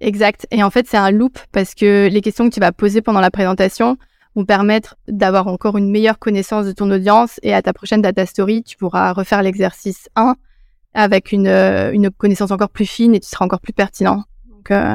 Exact. 0.00 0.46
Et 0.50 0.62
en 0.62 0.70
fait, 0.70 0.86
c'est 0.88 0.96
un 0.96 1.10
loop 1.10 1.38
parce 1.52 1.74
que 1.74 2.08
les 2.10 2.20
questions 2.22 2.48
que 2.48 2.54
tu 2.54 2.60
vas 2.60 2.72
poser 2.72 3.02
pendant 3.02 3.20
la 3.20 3.30
présentation 3.30 3.98
vont 4.34 4.44
permettre 4.44 4.96
d'avoir 5.08 5.48
encore 5.48 5.76
une 5.76 5.90
meilleure 5.90 6.18
connaissance 6.18 6.64
de 6.64 6.72
ton 6.72 6.90
audience 6.90 7.38
et 7.42 7.52
à 7.52 7.60
ta 7.60 7.72
prochaine 7.72 8.00
data 8.00 8.24
story, 8.24 8.62
tu 8.62 8.76
pourras 8.76 9.12
refaire 9.12 9.42
l'exercice 9.42 10.08
1 10.16 10.36
avec 10.94 11.32
une, 11.32 11.46
euh, 11.46 11.92
une 11.92 12.10
connaissance 12.10 12.50
encore 12.50 12.70
plus 12.70 12.86
fine 12.86 13.14
et 13.14 13.20
tu 13.20 13.28
seras 13.28 13.44
encore 13.44 13.60
plus 13.60 13.72
pertinent. 13.72 14.24
Donc, 14.48 14.70
euh, 14.70 14.94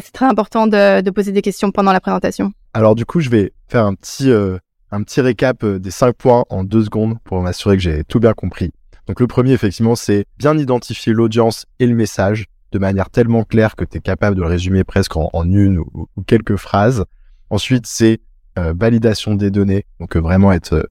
c'est 0.00 0.12
très 0.12 0.26
important 0.26 0.66
de, 0.66 1.08
poser 1.10 1.32
des 1.32 1.42
questions 1.42 1.70
pendant 1.70 1.92
la 1.92 2.00
présentation. 2.00 2.52
Alors 2.72 2.94
du 2.94 3.06
coup, 3.06 3.20
je 3.20 3.30
vais 3.30 3.52
faire 3.68 3.84
un 3.84 3.94
petit, 3.94 4.30
euh, 4.30 4.58
un 4.90 5.02
petit 5.02 5.20
récap 5.20 5.64
des 5.64 5.90
cinq 5.90 6.16
points 6.16 6.44
en 6.50 6.64
deux 6.64 6.84
secondes 6.84 7.16
pour 7.24 7.40
m'assurer 7.40 7.76
que 7.76 7.82
j'ai 7.82 8.04
tout 8.04 8.18
bien 8.18 8.32
compris. 8.32 8.72
Donc 9.06 9.20
le 9.20 9.26
premier, 9.26 9.52
effectivement, 9.52 9.94
c'est 9.94 10.26
bien 10.38 10.58
identifier 10.58 11.12
l'audience 11.12 11.66
et 11.78 11.86
le 11.86 11.94
message 11.94 12.46
de 12.72 12.78
manière 12.78 13.10
tellement 13.10 13.44
claire 13.44 13.76
que 13.76 13.84
tu 13.84 13.98
es 13.98 14.00
capable 14.00 14.36
de 14.36 14.40
le 14.40 14.48
résumer 14.48 14.82
presque 14.82 15.16
en, 15.16 15.30
une 15.44 15.78
ou, 15.78 16.08
quelques 16.26 16.56
phrases. 16.56 17.04
Ensuite, 17.50 17.86
c'est 17.86 18.20
validation 18.56 19.34
des 19.34 19.50
données, 19.50 19.84
donc 20.00 20.16
vraiment 20.16 20.52
être 20.52 20.88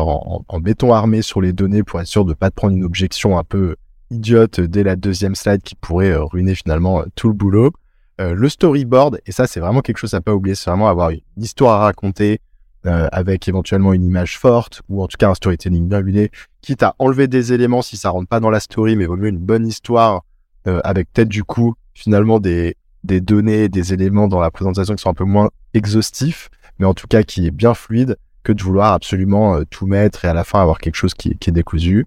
en, 0.00 0.60
béton 0.60 0.92
armé 0.92 1.22
sur 1.22 1.40
les 1.40 1.52
données 1.52 1.82
pour 1.82 2.00
être 2.00 2.06
sûr 2.06 2.24
de 2.24 2.34
pas 2.34 2.50
te 2.50 2.54
prendre 2.54 2.76
une 2.76 2.84
objection 2.84 3.38
un 3.38 3.44
peu 3.44 3.76
idiote 4.10 4.60
dès 4.60 4.82
la 4.82 4.96
deuxième 4.96 5.34
slide 5.34 5.62
qui 5.62 5.74
pourrait 5.74 6.14
ruiner 6.14 6.54
finalement 6.54 7.04
tout 7.14 7.28
le 7.28 7.34
boulot. 7.34 7.72
le 8.18 8.48
storyboard, 8.48 9.20
et 9.26 9.32
ça 9.32 9.46
c'est 9.46 9.60
vraiment 9.60 9.80
quelque 9.80 9.98
chose 9.98 10.14
à 10.14 10.20
pas 10.20 10.34
oublier, 10.34 10.54
c'est 10.54 10.70
vraiment 10.70 10.88
avoir 10.88 11.10
une 11.10 11.20
histoire 11.36 11.80
à 11.80 11.84
raconter 11.84 12.40
avec 12.84 13.48
éventuellement 13.48 13.92
une 13.92 14.04
image 14.04 14.38
forte 14.38 14.82
ou 14.88 15.02
en 15.02 15.06
tout 15.06 15.16
cas 15.16 15.30
un 15.30 15.34
storytelling 15.34 15.88
bien 15.88 16.00
huilé, 16.00 16.30
quitte 16.60 16.82
à 16.82 16.94
enlever 16.98 17.26
des 17.26 17.52
éléments 17.52 17.82
si 17.82 17.96
ça 17.96 18.10
rentre 18.10 18.28
pas 18.28 18.40
dans 18.40 18.50
la 18.50 18.60
story, 18.60 18.96
mais 18.96 19.06
vaut 19.06 19.16
mieux 19.16 19.28
une 19.28 19.38
bonne 19.38 19.66
histoire 19.66 20.22
euh, 20.68 20.80
avec 20.84 21.12
peut-être 21.12 21.28
du 21.28 21.42
coup 21.42 21.74
finalement 21.92 22.38
des, 22.38 22.76
des 23.02 23.20
données, 23.20 23.68
des 23.68 23.92
éléments 23.92 24.28
dans 24.28 24.38
la 24.38 24.50
présentation 24.50 24.94
qui 24.94 25.02
sont 25.02 25.10
un 25.10 25.14
peu 25.14 25.24
moins 25.24 25.50
exhaustifs, 25.74 26.50
mais 26.78 26.86
en 26.86 26.94
tout 26.94 27.08
cas 27.08 27.24
qui 27.24 27.46
est 27.46 27.50
bien 27.50 27.74
fluide, 27.74 28.16
que 28.42 28.52
de 28.52 28.62
vouloir 28.62 28.92
absolument 28.92 29.56
euh, 29.56 29.64
tout 29.68 29.86
mettre 29.86 30.24
et 30.24 30.28
à 30.28 30.34
la 30.34 30.44
fin 30.44 30.60
avoir 30.60 30.78
quelque 30.78 30.96
chose 30.96 31.14
qui, 31.14 31.30
est 31.30 31.50
décousu. 31.50 32.06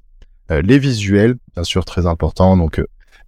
Euh, 0.52 0.62
les 0.62 0.80
visuels, 0.80 1.36
bien 1.54 1.64
sûr, 1.64 1.86
très 1.86 2.06
important, 2.06 2.58
donc 2.58 2.82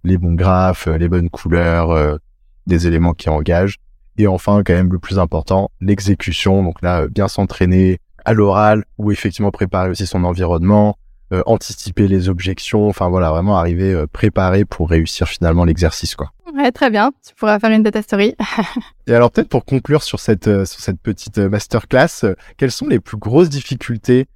les 0.04 0.18
bons 0.18 0.34
graphes, 0.34 0.86
les 0.86 1.08
bonnes 1.08 1.30
couleurs, 1.30 2.18
des 2.66 2.86
éléments 2.86 3.14
qui 3.14 3.28
engagent. 3.28 3.78
Et 4.16 4.26
enfin, 4.26 4.62
quand 4.64 4.74
même 4.74 4.92
le 4.92 4.98
plus 4.98 5.18
important, 5.18 5.70
l'exécution. 5.80 6.62
Donc 6.62 6.80
là, 6.82 7.08
bien 7.08 7.26
s'entraîner 7.26 7.98
à 8.24 8.32
l'oral 8.32 8.84
ou 8.98 9.10
effectivement 9.10 9.50
préparer 9.50 9.90
aussi 9.90 10.06
son 10.06 10.22
environnement, 10.24 10.96
euh, 11.30 11.42
anticiper 11.44 12.08
les 12.08 12.30
objections, 12.30 12.88
enfin 12.88 13.10
voilà, 13.10 13.28
vraiment 13.30 13.58
arriver 13.58 13.92
euh, 13.92 14.06
préparé 14.06 14.64
pour 14.64 14.88
réussir 14.88 15.28
finalement 15.28 15.66
l'exercice 15.66 16.14
quoi. 16.14 16.32
Ouais, 16.56 16.72
très 16.72 16.88
bien, 16.88 17.12
tu 17.26 17.34
pourras 17.34 17.58
faire 17.58 17.70
une 17.70 17.82
data 17.82 18.00
story. 18.00 18.34
Et 19.06 19.12
alors 19.12 19.30
peut-être 19.30 19.50
pour 19.50 19.66
conclure 19.66 20.02
sur 20.02 20.20
cette 20.20 20.48
euh, 20.48 20.64
sur 20.64 20.80
cette 20.80 20.98
petite 20.98 21.36
masterclass, 21.36 22.34
quelles 22.56 22.70
sont 22.70 22.86
les 22.86 22.98
plus 22.98 23.18
grosses 23.18 23.50
difficultés 23.50 24.26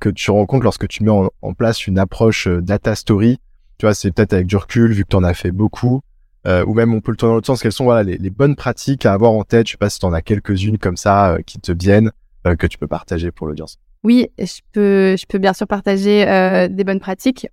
que 0.00 0.08
tu 0.08 0.32
rencontres 0.32 0.64
lorsque 0.64 0.88
tu 0.88 1.04
mets 1.04 1.10
en, 1.10 1.54
place 1.54 1.86
une 1.86 2.00
approche 2.00 2.48
data 2.48 2.96
story? 2.96 3.38
Tu 3.78 3.86
vois, 3.86 3.94
c'est 3.94 4.10
peut-être 4.10 4.32
avec 4.32 4.48
du 4.48 4.56
recul 4.56 4.90
vu 4.90 5.04
que 5.04 5.10
tu 5.10 5.14
en 5.14 5.22
as 5.22 5.34
fait 5.34 5.52
beaucoup. 5.52 6.00
ou 6.46 6.74
même 6.74 6.94
on 6.94 7.00
peut 7.00 7.12
le 7.12 7.16
tourner 7.16 7.30
dans 7.30 7.34
l'autre 7.36 7.46
sens, 7.46 7.62
quelles 7.62 7.70
sont 7.70 7.84
voilà 7.84 8.02
les, 8.02 8.16
les, 8.16 8.30
bonnes 8.30 8.56
pratiques 8.56 9.06
à 9.06 9.12
avoir 9.12 9.30
en 9.30 9.44
tête? 9.44 9.68
Je 9.68 9.72
sais 9.72 9.78
pas 9.78 9.88
si 9.88 10.00
tu 10.00 10.06
en 10.06 10.12
as 10.12 10.22
quelques-unes 10.22 10.78
comme 10.78 10.96
ça 10.96 11.36
qui 11.46 11.60
te 11.60 11.70
viennent 11.70 12.10
que 12.58 12.66
tu 12.66 12.76
peux 12.76 12.88
partager 12.88 13.30
pour 13.30 13.46
l'audience. 13.46 13.78
Oui, 14.04 14.28
je 14.38 14.60
peux, 14.72 15.16
je 15.16 15.26
peux 15.26 15.38
bien 15.38 15.52
sûr 15.52 15.66
partager 15.66 16.26
euh, 16.28 16.68
des 16.68 16.84
bonnes 16.84 17.00
pratiques. 17.00 17.48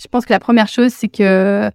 Je 0.00 0.06
pense 0.06 0.26
que 0.26 0.32
la 0.32 0.38
première 0.38 0.68
chose, 0.68 0.92
c'est 0.92 1.08
que 1.08 1.70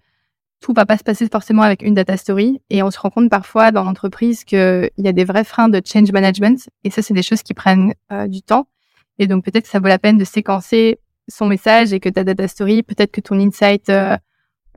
tout 0.63 0.73
va 0.73 0.85
pas 0.85 0.97
se 0.97 1.03
passer 1.03 1.27
forcément 1.27 1.61
avec 1.61 1.81
une 1.81 1.93
data 1.93 2.15
story. 2.15 2.61
Et 2.69 2.81
on 2.83 2.89
se 2.89 2.99
rend 2.99 3.09
compte 3.09 3.29
parfois 3.29 3.71
dans 3.71 3.83
l'entreprise 3.83 4.45
qu'il 4.45 4.89
y 4.97 5.07
a 5.07 5.11
des 5.11 5.25
vrais 5.25 5.43
freins 5.43 5.67
de 5.67 5.81
change 5.85 6.11
management. 6.11 6.69
Et 6.83 6.89
ça, 6.89 7.01
c'est 7.01 7.13
des 7.13 7.21
choses 7.21 7.43
qui 7.43 7.53
prennent 7.53 7.93
euh, 8.11 8.27
du 8.27 8.41
temps. 8.41 8.67
Et 9.19 9.27
donc, 9.27 9.43
peut-être 9.43 9.65
que 9.65 9.69
ça 9.69 9.79
vaut 9.79 9.89
la 9.89 9.99
peine 9.99 10.17
de 10.17 10.23
séquencer 10.23 10.99
son 11.27 11.47
message 11.47 11.91
et 11.93 11.99
que 11.99 12.09
ta 12.09 12.23
data 12.23 12.47
story, 12.47 12.81
peut-être 12.81 13.11
que 13.11 13.21
ton 13.21 13.39
insight 13.39 13.89
euh, 13.89 14.17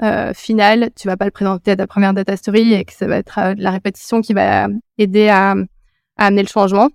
euh, 0.03 0.35
final, 0.35 0.91
tu 0.97 1.07
vas 1.07 1.17
pas 1.17 1.25
le 1.25 1.31
présenter 1.31 1.71
à 1.71 1.77
ta 1.77 1.87
première 1.87 2.13
data 2.13 2.37
story 2.37 2.75
et 2.75 2.85
que 2.85 2.93
ça 2.93 3.07
va 3.07 3.17
être 3.17 3.55
la 3.57 3.71
répétition 3.71 4.21
qui 4.21 4.35
va 4.35 4.69
aider 4.99 5.29
à, 5.29 5.53
à 6.17 6.27
amener 6.27 6.43
le 6.43 6.49
changement. 6.49 6.91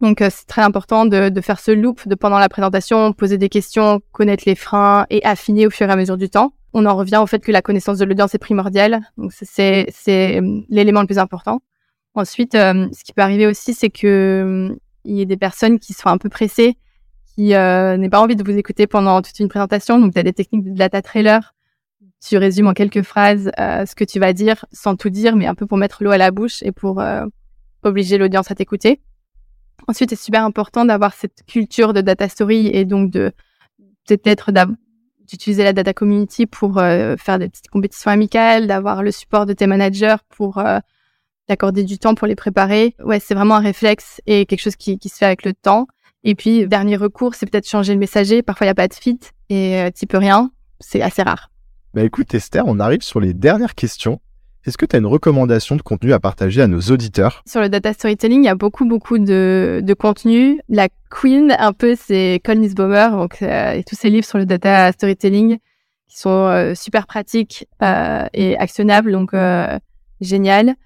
Donc 0.00 0.20
euh, 0.20 0.28
c'est 0.30 0.46
très 0.46 0.62
important 0.62 1.06
de, 1.06 1.28
de, 1.28 1.40
faire 1.40 1.60
ce 1.60 1.70
loop 1.70 2.06
de 2.06 2.14
pendant 2.14 2.38
la 2.38 2.48
présentation, 2.48 3.12
poser 3.12 3.38
des 3.38 3.48
questions, 3.48 4.00
connaître 4.12 4.44
les 4.46 4.54
freins 4.54 5.06
et 5.10 5.24
affiner 5.24 5.66
au 5.66 5.70
fur 5.70 5.88
et 5.88 5.92
à 5.92 5.96
mesure 5.96 6.16
du 6.16 6.28
temps. 6.28 6.52
On 6.72 6.86
en 6.86 6.96
revient 6.96 7.20
au 7.22 7.26
fait 7.26 7.38
que 7.38 7.52
la 7.52 7.62
connaissance 7.62 7.98
de 7.98 8.04
l'audience 8.04 8.34
est 8.34 8.38
primordiale. 8.38 9.00
Donc 9.16 9.32
c'est 9.32 9.86
c'est 9.90 10.40
euh, 10.40 10.60
l'élément 10.68 11.00
le 11.00 11.06
plus 11.06 11.18
important. 11.18 11.60
Ensuite, 12.14 12.54
euh, 12.54 12.88
ce 12.92 13.04
qui 13.04 13.12
peut 13.12 13.22
arriver 13.22 13.46
aussi, 13.46 13.74
c'est 13.74 13.90
que 13.90 14.76
il 15.04 15.16
y 15.16 15.20
ait 15.20 15.26
des 15.26 15.36
personnes 15.36 15.78
qui 15.78 15.92
sont 15.92 16.08
un 16.08 16.18
peu 16.18 16.28
pressées, 16.28 16.76
qui 17.34 17.48
n'aient 17.48 18.08
pas 18.10 18.20
envie 18.20 18.36
de 18.36 18.44
vous 18.44 18.56
écouter 18.56 18.86
pendant 18.86 19.22
toute 19.22 19.38
une 19.38 19.48
présentation. 19.48 19.98
Donc 19.98 20.14
tu 20.14 20.18
as 20.18 20.22
des 20.22 20.32
techniques 20.32 20.64
de 20.64 20.76
data 20.76 21.02
trailer. 21.02 21.54
Tu 22.26 22.38
résumes 22.38 22.68
en 22.68 22.72
quelques 22.72 23.02
phrases 23.02 23.50
ce 23.58 23.94
que 23.94 24.04
tu 24.04 24.18
vas 24.18 24.32
dire 24.32 24.64
sans 24.72 24.96
tout 24.96 25.10
dire, 25.10 25.36
mais 25.36 25.46
un 25.46 25.54
peu 25.54 25.66
pour 25.66 25.76
mettre 25.76 26.02
l'eau 26.02 26.10
à 26.10 26.16
la 26.16 26.30
bouche 26.30 26.62
et 26.62 26.72
pour 26.72 27.02
obliger 27.82 28.16
l'audience 28.16 28.50
à 28.50 28.54
t'écouter. 28.54 29.02
Ensuite, 29.88 30.10
c'est 30.10 30.16
super 30.16 30.44
important 30.44 30.84
d'avoir 30.84 31.14
cette 31.14 31.44
culture 31.46 31.92
de 31.92 32.00
data 32.00 32.28
story 32.28 32.68
et 32.68 32.84
donc 32.84 33.10
de 33.10 33.32
peut-être 34.06 34.50
d'utiliser 35.26 35.64
la 35.64 35.72
data 35.72 35.92
community 35.92 36.46
pour 36.46 36.78
euh, 36.78 37.16
faire 37.16 37.38
des 37.38 37.48
petites 37.48 37.68
compétitions 37.68 38.10
amicales, 38.10 38.66
d'avoir 38.66 39.02
le 39.02 39.10
support 39.10 39.46
de 39.46 39.52
tes 39.52 39.66
managers 39.66 40.16
pour 40.30 40.58
euh, 40.58 40.78
t'accorder 41.46 41.84
du 41.84 41.98
temps 41.98 42.14
pour 42.14 42.26
les 42.26 42.34
préparer. 42.34 42.94
Ouais, 43.04 43.20
c'est 43.20 43.34
vraiment 43.34 43.56
un 43.56 43.60
réflexe 43.60 44.20
et 44.26 44.46
quelque 44.46 44.60
chose 44.60 44.76
qui, 44.76 44.98
se 45.02 45.16
fait 45.16 45.26
avec 45.26 45.44
le 45.44 45.52
temps. 45.52 45.86
Et 46.22 46.34
puis, 46.34 46.66
dernier 46.66 46.96
recours, 46.96 47.34
c'est 47.34 47.46
peut-être 47.46 47.68
changer 47.68 47.92
le 47.92 48.00
messager. 48.00 48.42
Parfois, 48.42 48.66
il 48.66 48.68
n'y 48.68 48.72
a 48.72 48.74
pas 48.74 48.88
de 48.88 48.94
fit 48.94 49.20
et 49.50 49.78
euh, 49.78 49.90
tu 49.94 50.06
peux 50.06 50.18
rien. 50.18 50.50
C'est 50.80 51.02
assez 51.02 51.22
rare. 51.22 51.50
Bah 51.94 52.02
écoute 52.02 52.34
Esther, 52.34 52.64
on 52.66 52.80
arrive 52.80 53.02
sur 53.02 53.20
les 53.20 53.34
dernières 53.34 53.76
questions. 53.76 54.20
Est-ce 54.66 54.78
que 54.78 54.86
tu 54.86 54.96
as 54.96 54.98
une 54.98 55.06
recommandation 55.06 55.76
de 55.76 55.82
contenu 55.82 56.14
à 56.14 56.20
partager 56.20 56.62
à 56.62 56.66
nos 56.66 56.80
auditeurs? 56.80 57.42
Sur 57.46 57.60
le 57.60 57.68
data 57.68 57.92
storytelling, 57.92 58.42
il 58.42 58.46
y 58.46 58.48
a 58.48 58.54
beaucoup, 58.54 58.86
beaucoup 58.86 59.18
de, 59.18 59.82
de 59.82 59.94
contenu. 59.94 60.58
La 60.70 60.88
queen, 61.10 61.54
un 61.58 61.74
peu, 61.74 61.94
c'est 62.00 62.40
Colin 62.42 62.66
Baumer, 62.74 63.08
donc, 63.10 63.42
euh, 63.42 63.72
et 63.72 63.84
tous 63.84 63.94
ses 63.94 64.08
livres 64.08 64.24
sur 64.24 64.38
le 64.38 64.46
data 64.46 64.90
storytelling 64.92 65.58
qui 66.08 66.18
sont 66.18 66.30
euh, 66.30 66.74
super 66.74 67.06
pratiques 67.06 67.66
euh, 67.82 68.26
et 68.32 68.56
actionnables, 68.56 69.12
donc 69.12 69.34
euh, 69.34 69.78
génial. 70.22 70.76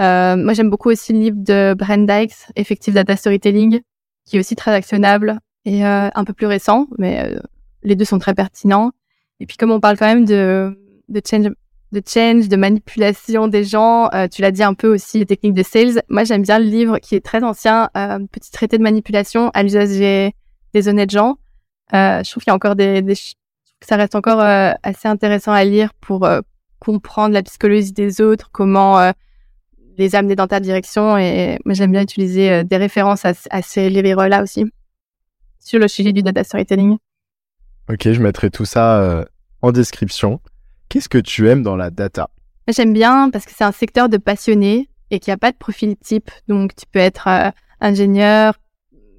Euh, 0.00 0.36
moi, 0.36 0.52
j'aime 0.52 0.68
beaucoup 0.68 0.90
aussi 0.90 1.14
le 1.14 1.18
livre 1.20 1.36
de 1.38 1.74
Brent 1.74 2.06
Dykes, 2.06 2.50
Effective 2.56 2.92
Data 2.92 3.16
Storytelling, 3.16 3.80
qui 4.26 4.36
est 4.36 4.40
aussi 4.40 4.56
très 4.56 4.72
actionnable 4.74 5.38
et 5.64 5.84
un 5.84 6.24
peu 6.24 6.32
plus 6.32 6.46
récent, 6.46 6.88
mais 6.98 7.36
les 7.84 7.94
deux 7.94 8.04
sont 8.04 8.18
très 8.18 8.34
pertinents. 8.34 8.90
Et 9.38 9.46
puis, 9.46 9.56
comme 9.56 9.70
on 9.70 9.78
parle 9.78 9.96
quand 9.96 10.06
même 10.06 10.24
de, 10.24 10.76
de 11.08 11.22
change 11.24 11.50
de 11.92 12.02
change, 12.06 12.48
de 12.48 12.56
manipulation 12.56 13.48
des 13.48 13.64
gens. 13.64 14.08
Euh, 14.14 14.26
tu 14.26 14.42
l'as 14.42 14.50
dit 14.50 14.62
un 14.62 14.74
peu 14.74 14.92
aussi, 14.92 15.18
les 15.18 15.26
techniques 15.26 15.54
de 15.54 15.62
sales. 15.62 16.02
Moi, 16.08 16.24
j'aime 16.24 16.42
bien 16.42 16.58
le 16.58 16.64
livre 16.64 16.98
qui 16.98 17.14
est 17.14 17.24
très 17.24 17.44
ancien, 17.44 17.90
euh, 17.96 18.18
Petit 18.32 18.50
traité 18.50 18.78
de 18.78 18.82
manipulation 18.82 19.50
à 19.54 19.62
l'usage 19.62 19.90
des, 19.90 20.88
honnêtes 20.88 21.10
gens. 21.10 21.36
Euh, 21.92 22.22
je 22.24 22.30
trouve 22.30 22.42
qu'il 22.42 22.50
y 22.50 22.52
a 22.52 22.54
encore 22.54 22.74
des, 22.76 23.02
des 23.02 23.14
ça 23.82 23.96
reste 23.96 24.14
encore 24.14 24.40
euh, 24.40 24.72
assez 24.82 25.08
intéressant 25.08 25.52
à 25.52 25.64
lire 25.64 25.92
pour 26.00 26.24
euh, 26.24 26.40
comprendre 26.78 27.34
la 27.34 27.42
psychologie 27.42 27.92
des 27.92 28.20
autres, 28.20 28.48
comment 28.52 29.12
les 29.98 30.14
amener 30.14 30.34
dans 30.34 30.46
ta 30.46 30.60
direction. 30.60 31.18
Et 31.18 31.58
moi, 31.64 31.74
j'aime 31.74 31.92
bien 31.92 32.02
utiliser 32.02 32.64
des 32.64 32.76
références 32.76 33.24
à, 33.24 33.32
à 33.50 33.62
ces 33.62 33.88
livres-là 33.90 34.42
aussi 34.42 34.64
sur 35.60 35.78
le 35.78 35.86
sujet 35.86 36.12
du 36.12 36.22
data 36.22 36.42
storytelling. 36.42 36.96
Ok, 37.88 38.10
je 38.10 38.20
mettrai 38.20 38.50
tout 38.50 38.64
ça 38.64 39.24
en 39.60 39.70
description. 39.70 40.40
Qu'est-ce 40.92 41.08
que 41.08 41.16
tu 41.16 41.48
aimes 41.48 41.62
dans 41.62 41.74
la 41.74 41.88
data? 41.88 42.28
J'aime 42.68 42.92
bien 42.92 43.30
parce 43.30 43.46
que 43.46 43.52
c'est 43.56 43.64
un 43.64 43.72
secteur 43.72 44.10
de 44.10 44.18
passionnés 44.18 44.90
et 45.10 45.20
qu'il 45.20 45.30
n'y 45.30 45.36
a 45.36 45.38
pas 45.38 45.50
de 45.50 45.56
profil 45.56 45.96
type. 45.96 46.30
Donc, 46.48 46.74
tu 46.74 46.84
peux 46.84 46.98
être 46.98 47.28
euh, 47.28 47.50
ingénieur, 47.80 48.60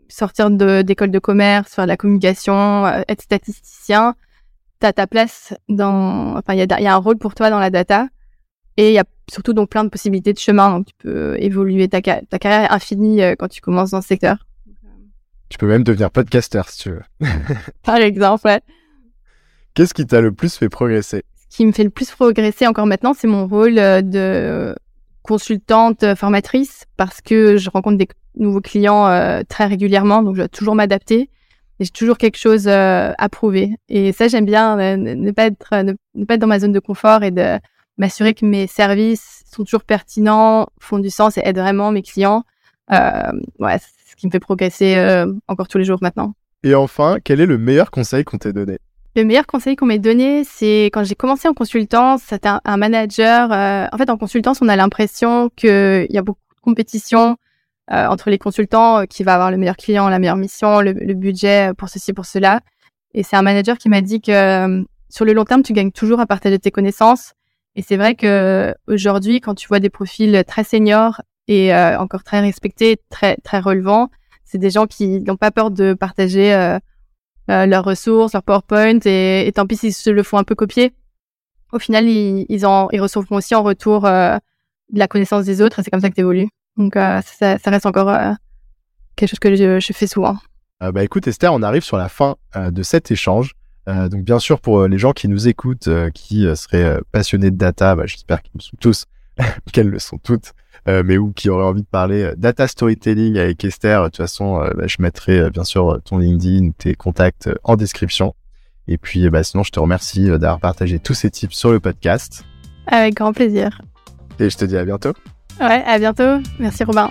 sortir 0.07 0.51
d'école 0.51 1.09
de, 1.09 1.17
commerce, 1.17 1.73
faire 1.73 1.86
de 1.86 1.88
la 1.88 1.97
communication, 1.97 2.86
euh, 2.86 3.01
être 3.07 3.23
statisticien. 3.23 4.13
Tu 4.81 4.86
as 4.86 4.93
ta 4.93 5.07
place 5.07 5.55
dans. 5.67 6.38
Enfin, 6.38 6.53
il 6.53 6.59
y 6.59 6.62
a, 6.62 6.79
y 6.79 6.86
a, 6.86 6.93
un 6.93 6.97
rôle 6.97 7.17
pour 7.17 7.33
toi 7.33 7.49
dans 7.49 7.57
la 7.57 7.71
data. 7.71 8.07
Et 8.77 8.89
il 8.89 8.93
y 8.93 8.99
a 8.99 9.05
surtout 9.27 9.53
donc 9.53 9.69
plein 9.69 9.83
de 9.83 9.89
possibilités 9.89 10.31
de 10.31 10.38
chemin. 10.38 10.69
Donc 10.69 10.86
tu 10.86 10.93
peux 10.99 11.36
évoluer 11.39 11.88
ta, 11.88 12.03
ta 12.03 12.38
carrière 12.38 12.69
est 12.69 12.71
infinie 12.71 13.19
quand 13.39 13.47
tu 13.47 13.62
commences 13.62 13.89
dans 13.89 14.01
ce 14.01 14.09
secteur. 14.09 14.45
Tu 15.49 15.57
peux 15.57 15.67
même 15.67 15.83
devenir 15.83 16.12
podcaster 16.12 16.62
si 16.67 16.83
tu 16.83 16.91
veux. 16.91 17.03
Par 17.81 17.95
exemple, 17.95 18.45
ouais. 18.45 18.62
Qu'est-ce 19.73 19.95
qui 19.95 20.05
t'a 20.05 20.21
le 20.21 20.31
plus 20.31 20.55
fait 20.55 20.69
progresser? 20.69 21.23
Qui 21.53 21.65
me 21.67 21.71
fait 21.71 21.83
le 21.83 21.91
plus 21.91 22.09
progresser 22.09 22.65
encore 22.65 22.87
maintenant, 22.87 23.13
c'est 23.13 23.27
mon 23.27 23.47
rôle 23.47 23.75
de 23.75 24.75
consultante 25.21 26.15
formatrice 26.15 26.85
parce 26.97 27.21
que 27.21 27.57
je 27.57 27.69
rencontre 27.69 27.97
des 27.97 28.07
nouveaux 28.35 28.59
clients 28.59 29.07
euh, 29.07 29.43
très 29.47 29.65
régulièrement, 29.65 30.23
donc 30.23 30.33
je 30.35 30.41
dois 30.41 30.47
toujours 30.47 30.73
m'adapter 30.73 31.29
et 31.79 31.85
j'ai 31.85 31.91
toujours 31.91 32.17
quelque 32.17 32.37
chose 32.37 32.67
euh, 32.67 33.11
à 33.17 33.29
prouver. 33.29 33.75
Et 33.87 34.11
ça, 34.13 34.27
j'aime 34.27 34.45
bien 34.45 34.79
euh, 34.79 34.97
ne, 34.97 35.31
pas 35.31 35.45
être 35.45 35.83
ne, 35.83 36.25
pas 36.25 36.33
être 36.33 36.41
dans 36.41 36.47
ma 36.47 36.59
zone 36.59 36.71
de 36.71 36.79
confort 36.79 37.21
et 37.21 37.29
de 37.29 37.59
m'assurer 37.99 38.33
que 38.33 38.47
mes 38.47 38.65
services 38.65 39.43
sont 39.45 39.63
toujours 39.63 39.83
pertinents, 39.83 40.67
font 40.79 40.97
du 40.97 41.11
sens 41.11 41.37
et 41.37 41.41
aident 41.45 41.59
vraiment 41.59 41.91
mes 41.91 42.01
clients. 42.01 42.43
ouais, 42.89 43.77
c'est 43.77 44.11
ce 44.11 44.15
qui 44.15 44.25
me 44.25 44.31
fait 44.31 44.39
progresser 44.39 45.23
encore 45.47 45.67
tous 45.67 45.77
les 45.77 45.83
jours 45.83 45.99
maintenant. 46.01 46.33
Et 46.63 46.73
enfin, 46.73 47.17
quel 47.23 47.39
est 47.41 47.45
le 47.45 47.59
meilleur 47.59 47.91
conseil 47.91 48.23
qu'on 48.23 48.39
t'ait 48.39 48.53
donné? 48.53 48.79
Le 49.15 49.23
meilleur 49.26 49.45
conseil 49.45 49.76
qu'on 49.76 49.86
m'ait 49.86 49.99
donné, 49.99 50.43
c'est 50.43 50.86
quand 50.86 51.04
j'ai 51.04 51.15
commencé 51.15 51.47
en 51.47 51.54
consultance, 51.54 52.23
c'était 52.28 52.49
un, 52.63 52.78
manager. 52.78 53.52
Euh, 53.52 53.86
en 53.91 53.97
fait, 53.97 54.10
en 54.10 54.17
consultance, 54.17 54.60
on 54.62 54.69
a 54.69 54.76
l'impression 54.76 55.49
qu'il 55.56 56.08
y 56.10 56.17
a 56.17 56.21
beaucoup 56.23 56.39
de 56.56 56.62
compétition 56.62 57.38
euh, 57.91 58.08
entre 58.08 58.30
les 58.32 58.39
consultants, 58.39 58.99
euh, 58.99 59.06
qui 59.06 59.23
va 59.23 59.36
avoir 59.36 59.52
le 59.52 59.58
meilleur 59.58 59.78
client, 59.78 60.10
la 60.10 60.17
meilleure 60.17 60.38
mission, 60.38 60.82
le, 60.82 60.93
budget 61.13 61.73
pour 61.78 61.89
ceci, 61.89 62.12
pour 62.12 62.26
cela. 62.26 62.62
Et 63.13 63.21
c'est 63.21 63.36
un 63.36 63.43
manager 63.43 63.78
qui 63.78 63.88
m'a 63.88 64.02
dit 64.02 64.19
que 64.19 64.84
sur 65.10 65.26
le 65.26 65.34
long 65.34 65.45
terme, 65.45 65.62
tu 65.62 65.73
gagnes 65.73 65.91
toujours 65.91 66.19
à 66.19 66.26
partager 66.26 66.58
tes 66.58 66.71
connaissances. 66.71 67.34
Et 67.76 67.84
c'est 67.84 67.97
vrai 67.97 68.15
que 68.15 68.73
aujourd'hui, 68.88 69.41
quand 69.41 69.54
tu 69.54 69.67
vois 69.67 69.80
des 69.80 69.91
profils 69.91 70.43
très 70.47 70.63
seniors 70.63 71.21
et 71.47 71.76
encore 71.76 72.23
très 72.23 72.39
respectés, 72.39 72.97
très 73.12 73.38
très 73.43 73.60
relevants, 73.60 74.10
c'est 74.43 74.58
des 74.58 74.71
gens 74.71 74.88
qui 74.88 75.21
n'ont 75.21 75.38
pas 75.38 75.52
peur 75.52 75.69
de 75.69 75.93
partager 75.93 76.80
euh, 77.49 77.65
leurs 77.65 77.84
ressources, 77.84 78.34
leur 78.34 78.43
PowerPoint, 78.43 78.99
et, 79.06 79.51
tant 79.53 79.67
pis 79.67 79.77
s'ils 79.77 79.93
se 79.93 80.10
le 80.10 80.23
font 80.23 80.38
un 80.38 80.43
peu 80.43 80.56
copier. 80.56 80.93
Au 81.71 81.79
final, 81.79 82.08
ils, 82.08 82.45
ils, 82.49 82.65
en, 82.65 82.89
ils 82.91 83.01
recevront 83.01 83.38
aussi 83.38 83.56
en 83.56 83.63
retour 83.63 84.06
euh, 84.06 84.38
de 84.91 84.99
la 84.99 85.08
connaissance 85.08 85.45
des 85.45 85.62
autres, 85.62 85.79
et 85.79 85.84
c'est 85.84 85.91
comme 85.91 86.01
ça 86.01 86.10
que 86.10 86.15
tu 86.15 86.21
évolues. 86.21 86.47
Donc 86.77 86.95
euh, 86.95 87.21
ça, 87.21 87.58
reste 87.65 87.86
encore 87.86 88.12
quelque 89.15 89.29
chose 89.29 89.39
que 89.39 89.56
je, 89.56 89.79
je 89.79 89.93
fais 89.93 90.08
souvent. 90.08 90.38
bah 90.79 91.03
écoute 91.03 91.27
Esther, 91.27 91.53
on 91.53 91.62
arrive 91.62 91.84
sur 91.84 91.97
la 91.97 92.10
fin 92.10 92.36
de 92.56 92.84
cet 92.84 93.12
échange. 93.12 93.53
donc 93.86 94.23
bien 94.23 94.39
sûr 94.39 94.60
pour 94.60 94.88
les 94.88 94.97
gens 94.97 95.12
qui 95.12 95.27
nous 95.27 95.47
écoutent, 95.47 95.89
qui 96.15 96.47
seraient 96.56 96.99
passionnés 97.12 97.51
de 97.51 97.58
data, 97.58 97.95
bah, 97.95 98.08
j'espère 98.08 98.41
qu'ils 98.41 98.53
le 98.56 98.62
sont 98.62 98.77
tous, 98.79 99.06
qu'elles 99.71 99.89
le 99.89 99.99
sont 99.99 100.17
toutes. 100.17 100.53
Euh, 100.87 101.01
mais 101.05 101.17
ou 101.17 101.31
qui 101.31 101.49
aurait 101.49 101.63
envie 101.63 101.81
de 101.81 101.87
parler 101.87 102.23
euh, 102.23 102.35
data 102.35 102.67
storytelling 102.67 103.37
avec 103.37 103.63
Esther, 103.63 104.01
de 104.01 104.07
toute 104.07 104.17
façon, 104.17 104.61
euh, 104.61 104.69
bah, 104.75 104.85
je 104.85 104.97
mettrai 104.99 105.49
bien 105.49 105.63
sûr 105.63 105.99
ton 106.03 106.17
LinkedIn, 106.17 106.71
tes 106.77 106.93
contacts 106.93 107.49
en 107.63 107.77
description. 107.77 108.35
Et 108.89 108.97
puis, 108.97 109.29
bah, 109.29 109.43
sinon, 109.43 109.63
je 109.63 109.71
te 109.71 109.79
remercie 109.79 110.25
d'avoir 110.25 110.59
partagé 110.59 110.99
tous 110.99 111.13
ces 111.13 111.31
tips 111.31 111.55
sur 111.55 111.71
le 111.71 111.79
podcast. 111.79 112.43
Avec 112.87 113.13
grand 113.13 113.31
plaisir. 113.31 113.79
Et 114.39 114.49
je 114.49 114.57
te 114.57 114.65
dis 114.65 114.75
à 114.75 114.83
bientôt. 114.83 115.13
Ouais, 115.59 115.83
à 115.85 115.99
bientôt. 115.99 116.41
Merci 116.59 116.83
Robin. 116.83 117.09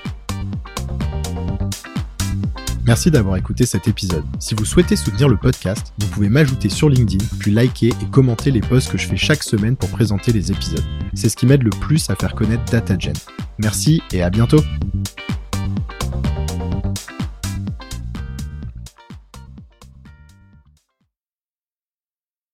Merci 2.85 3.12
d'avoir 3.12 3.37
écouté 3.37 3.64
cet 3.64 3.87
épisode. 3.87 4.25
Si 4.40 4.55
vous 4.55 4.64
souhaitez 4.64 4.97
soutenir 4.97 5.29
le 5.29 5.37
podcast, 5.37 5.95
vous 5.99 6.09
pouvez 6.09 6.29
m'ajouter 6.29 6.68
sur 6.68 6.88
LinkedIn, 6.88 7.25
puis 7.38 7.53
liker 7.53 7.88
et 7.88 8.07
commenter 8.11 8.51
les 8.51 8.61
posts 8.61 8.90
que 8.90 8.99
je 8.99 9.07
fais 9.07 9.16
chaque 9.16 9.45
semaine 9.45 9.77
pour 9.77 9.88
présenter 9.88 10.33
les 10.33 10.51
épisodes. 10.51 10.85
C'est 11.14 11.29
ce 11.29 11.37
qui 11.37 11.47
m'aide 11.47 11.62
le 11.62 11.71
plus 11.71 12.11
à 12.11 12.16
faire 12.16 12.35
connaître 12.35 12.64
DataGen. 12.64 13.14
Merci 13.59 14.03
et 14.12 14.23
à 14.23 14.31
bientôt 14.31 14.62